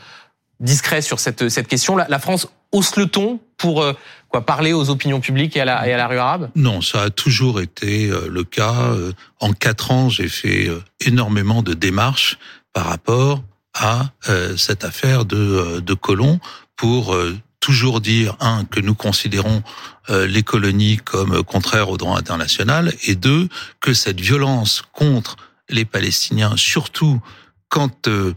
discret 0.60 1.02
sur 1.02 1.20
cette 1.20 1.48
cette 1.48 1.70
question. 1.70 1.96
La, 1.96 2.06
la 2.10 2.20
France 2.20 2.50
hausse 2.74 2.98
le 2.98 3.06
ton 3.06 3.40
pour 3.56 3.82
euh, 3.82 3.94
quoi 4.28 4.46
parler 4.46 4.74
aux 4.74 4.90
opinions 4.90 5.22
publiques 5.22 5.56
et 5.56 5.62
à 5.62 5.66
la, 5.66 5.88
et 5.88 5.94
à 5.94 5.98
la 5.98 6.08
rue 6.08 6.18
arabe? 6.18 6.50
Non, 6.54 6.82
ça 6.82 7.04
a 7.04 7.10
toujours 7.10 7.62
été 7.62 8.12
le 8.30 8.44
cas. 8.44 8.92
En 9.40 9.54
quatre 9.54 9.92
ans, 9.92 10.10
j'ai 10.10 10.28
fait 10.28 10.70
énormément 11.00 11.62
de 11.62 11.74
démarches 11.74 12.38
par 12.74 12.88
rapport 12.88 13.42
à 13.78 14.12
cette 14.58 14.84
affaire 14.84 15.26
de, 15.26 15.80
de 15.80 15.94
colons 15.94 16.40
pour 16.76 17.16
toujours 17.60 18.02
dire, 18.02 18.36
un, 18.40 18.66
que 18.66 18.80
nous 18.80 18.96
considérons 18.96 19.62
euh, 20.10 20.26
les 20.26 20.44
colonies 20.44 20.98
comme 20.98 21.44
contraires 21.44 21.90
au 21.90 21.98
droit 21.98 22.18
international, 22.18 22.94
et 23.06 23.16
deux, 23.16 23.50
que 23.82 23.94
cette 23.94 24.22
violence 24.22 24.84
contre 24.94 25.36
les 25.70 25.84
Palestiniens, 25.84 26.56
surtout 26.56 27.22
quand 27.68 28.08
euh, 28.08 28.34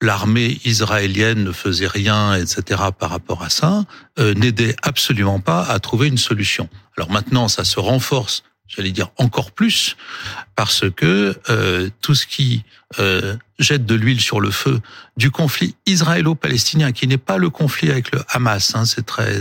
l'armée 0.00 0.60
israélienne 0.64 1.42
ne 1.42 1.52
faisait 1.52 1.88
rien, 1.88 2.36
etc., 2.36 2.82
par 2.96 3.10
rapport 3.10 3.42
à 3.42 3.50
ça, 3.50 3.84
euh, 4.20 4.34
n'aidait 4.34 4.76
absolument 4.82 5.40
pas 5.40 5.62
à 5.64 5.80
trouver 5.80 6.06
une 6.08 6.18
solution. 6.18 6.68
Alors 6.96 7.10
maintenant, 7.10 7.48
ça 7.48 7.64
se 7.64 7.80
renforce 7.80 8.44
j'allais 8.68 8.90
dire 8.90 9.10
encore 9.16 9.52
plus, 9.52 9.96
parce 10.56 10.84
que 10.90 11.38
euh, 11.50 11.90
tout 12.00 12.14
ce 12.14 12.26
qui 12.26 12.64
euh, 12.98 13.36
jette 13.58 13.84
de 13.86 13.94
l'huile 13.94 14.20
sur 14.20 14.40
le 14.40 14.50
feu 14.50 14.80
du 15.16 15.30
conflit 15.30 15.74
israélo-palestinien, 15.86 16.92
qui 16.92 17.06
n'est 17.06 17.18
pas 17.18 17.38
le 17.38 17.50
conflit 17.50 17.90
avec 17.90 18.12
le 18.12 18.22
Hamas, 18.28 18.74
hein, 18.74 18.84
c'est 18.84 19.04
très, 19.06 19.34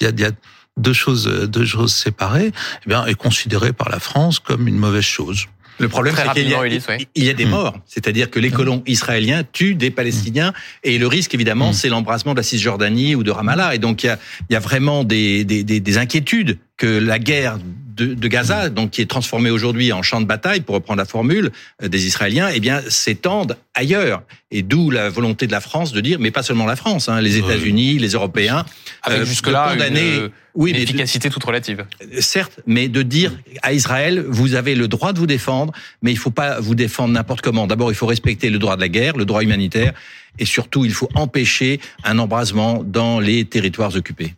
il 0.00 0.04
y 0.04 0.06
a, 0.06 0.10
il 0.10 0.20
y 0.20 0.24
a 0.24 0.32
deux 0.76 0.92
choses, 0.92 1.26
deux 1.26 1.64
choses 1.64 1.94
séparées, 1.94 2.52
eh 2.84 2.88
bien, 2.88 3.06
est 3.06 3.14
considéré 3.14 3.72
par 3.72 3.88
la 3.88 3.98
France 3.98 4.38
comme 4.38 4.68
une 4.68 4.76
mauvaise 4.76 5.04
chose. 5.04 5.46
Le 5.78 5.88
problème, 5.88 6.14
c'est 6.16 6.32
qu'il 6.32 6.48
y, 6.48 6.54
a, 6.54 6.66
il 7.14 7.24
y 7.24 7.28
a 7.28 7.34
des 7.34 7.44
hmm. 7.44 7.50
morts. 7.50 7.78
C'est-à-dire 7.86 8.30
que 8.30 8.40
les 8.40 8.48
hmm. 8.48 8.54
colons 8.54 8.82
israéliens 8.86 9.42
tuent 9.44 9.74
des 9.74 9.90
Palestiniens. 9.90 10.52
Et 10.84 10.98
le 10.98 11.06
risque, 11.06 11.34
évidemment, 11.34 11.70
hmm. 11.70 11.74
c'est 11.74 11.88
l'embrasement 11.88 12.32
de 12.32 12.38
la 12.38 12.42
Cisjordanie 12.42 13.14
ou 13.14 13.22
de 13.22 13.30
Ramallah. 13.30 13.74
Et 13.74 13.78
donc, 13.78 14.02
il 14.02 14.06
y 14.06 14.08
a, 14.08 14.18
il 14.48 14.54
y 14.54 14.56
a 14.56 14.60
vraiment 14.60 15.04
des, 15.04 15.44
des, 15.44 15.64
des, 15.64 15.80
des 15.80 15.98
inquiétudes 15.98 16.58
que 16.76 16.86
la 16.86 17.18
guerre 17.18 17.58
de, 17.96 18.28
Gaza, 18.28 18.68
donc 18.68 18.90
qui 18.90 19.02
est 19.02 19.10
transformé 19.10 19.50
aujourd'hui 19.50 19.92
en 19.92 20.02
champ 20.02 20.20
de 20.20 20.26
bataille, 20.26 20.60
pour 20.60 20.74
reprendre 20.74 20.98
la 20.98 21.06
formule 21.06 21.50
euh, 21.82 21.88
des 21.88 22.06
Israéliens, 22.06 22.50
eh 22.52 22.60
bien 22.60 22.82
s'étendent 22.88 23.56
ailleurs. 23.76 24.22
Et 24.50 24.62
d'où 24.62 24.90
la 24.90 25.08
volonté 25.08 25.46
de 25.46 25.52
la 25.52 25.60
France 25.60 25.92
de 25.92 26.00
dire, 26.00 26.18
mais 26.18 26.30
pas 26.30 26.42
seulement 26.42 26.66
la 26.66 26.76
France, 26.76 27.08
hein, 27.08 27.20
les 27.20 27.36
États-Unis, 27.36 27.98
les 27.98 28.10
Européens, 28.10 28.64
avec 29.02 29.20
euh, 29.20 29.24
jusque-là 29.24 29.72
condamner. 29.72 30.22
oui, 30.54 30.70
une 30.70 30.76
efficacité 30.76 31.30
toute 31.30 31.44
relative. 31.44 31.84
Certes, 32.18 32.60
mais 32.66 32.88
de 32.88 33.02
dire 33.02 33.32
à 33.62 33.72
Israël, 33.72 34.24
vous 34.28 34.54
avez 34.54 34.74
le 34.74 34.88
droit 34.88 35.12
de 35.12 35.18
vous 35.18 35.26
défendre, 35.26 35.72
mais 36.02 36.10
il 36.10 36.18
faut 36.18 36.30
pas 36.30 36.60
vous 36.60 36.74
défendre 36.74 37.12
n'importe 37.12 37.42
comment. 37.42 37.66
D'abord, 37.66 37.90
il 37.92 37.94
faut 37.94 38.06
respecter 38.06 38.50
le 38.50 38.58
droit 38.58 38.76
de 38.76 38.80
la 38.80 38.88
guerre, 38.88 39.16
le 39.16 39.24
droit 39.24 39.42
humanitaire, 39.42 39.92
et 40.38 40.44
surtout, 40.44 40.84
il 40.84 40.92
faut 40.92 41.08
empêcher 41.14 41.80
un 42.04 42.18
embrasement 42.18 42.82
dans 42.84 43.20
les 43.20 43.44
territoires 43.44 43.94
occupés. 43.96 44.34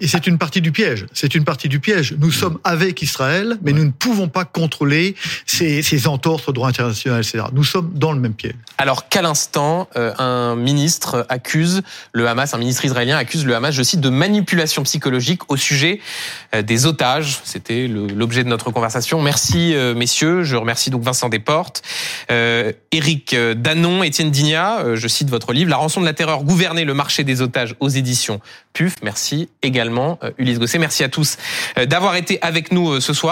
Et 0.00 0.06
c'est 0.06 0.26
une 0.26 0.38
partie 0.38 0.60
du 0.60 0.72
piège. 0.72 1.06
C'est 1.12 1.34
une 1.34 1.44
partie 1.44 1.68
du 1.68 1.80
piège. 1.80 2.14
Nous 2.18 2.30
sommes 2.30 2.58
avec 2.64 3.02
Israël, 3.02 3.58
mais 3.62 3.72
nous 3.72 3.84
ne 3.84 3.90
pouvons 3.90 4.28
pas 4.28 4.44
contrôler 4.44 5.14
ces, 5.46 5.82
ces 5.82 6.06
entorses 6.06 6.48
au 6.48 6.52
droit 6.52 6.68
international, 6.68 7.20
etc. 7.20 7.44
Nous 7.52 7.64
sommes 7.64 7.92
dans 7.94 8.12
le 8.12 8.20
même 8.20 8.34
piège. 8.34 8.54
Alors 8.76 9.08
qu'à 9.08 9.22
l'instant, 9.22 9.88
euh, 9.96 10.12
un 10.18 10.56
ministre 10.56 11.26
accuse 11.28 11.82
le 12.12 12.26
Hamas, 12.28 12.54
un 12.54 12.58
ministre 12.58 12.84
israélien 12.84 13.16
accuse 13.16 13.46
le 13.46 13.54
Hamas, 13.54 13.74
je 13.74 13.82
cite, 13.82 14.00
de 14.00 14.08
manipulation 14.08 14.82
psychologique 14.82 15.50
au 15.50 15.56
sujet 15.56 16.00
euh, 16.54 16.62
des 16.62 16.86
otages. 16.86 17.40
C'était 17.44 17.86
l'objet 17.86 18.42
de 18.42 18.48
notre 18.48 18.72
conversation. 18.72 19.22
Merci 19.22 19.74
euh, 19.74 19.94
messieurs. 19.94 20.42
Je 20.42 20.56
remercie 20.56 20.90
donc 20.90 21.02
Vincent 21.02 21.28
Desportes, 21.28 21.82
Éric 22.28 23.36
Danon, 23.56 24.02
Étienne 24.02 24.30
Digna. 24.30 24.94
Je 24.94 25.08
cite 25.08 25.30
votre 25.30 25.52
livre, 25.52 25.70
La 25.70 25.76
rançon 25.76 26.00
de 26.00 26.06
la 26.06 26.12
terreur, 26.12 26.42
gouverner 26.42 26.84
le 26.84 26.94
marché 26.94 27.24
des 27.24 27.42
otages 27.42 27.76
aux 27.80 27.88
éditions 27.88 28.40
PUF. 28.72 28.96
Merci 29.02 29.48
également, 29.62 30.18
Ulysse 30.38 30.58
Gosset. 30.58 30.78
Merci 30.78 31.04
à 31.04 31.08
tous 31.08 31.36
d'avoir 31.76 32.16
été 32.16 32.38
avec 32.42 32.72
nous 32.72 33.00
ce 33.00 33.12
soir. 33.12 33.24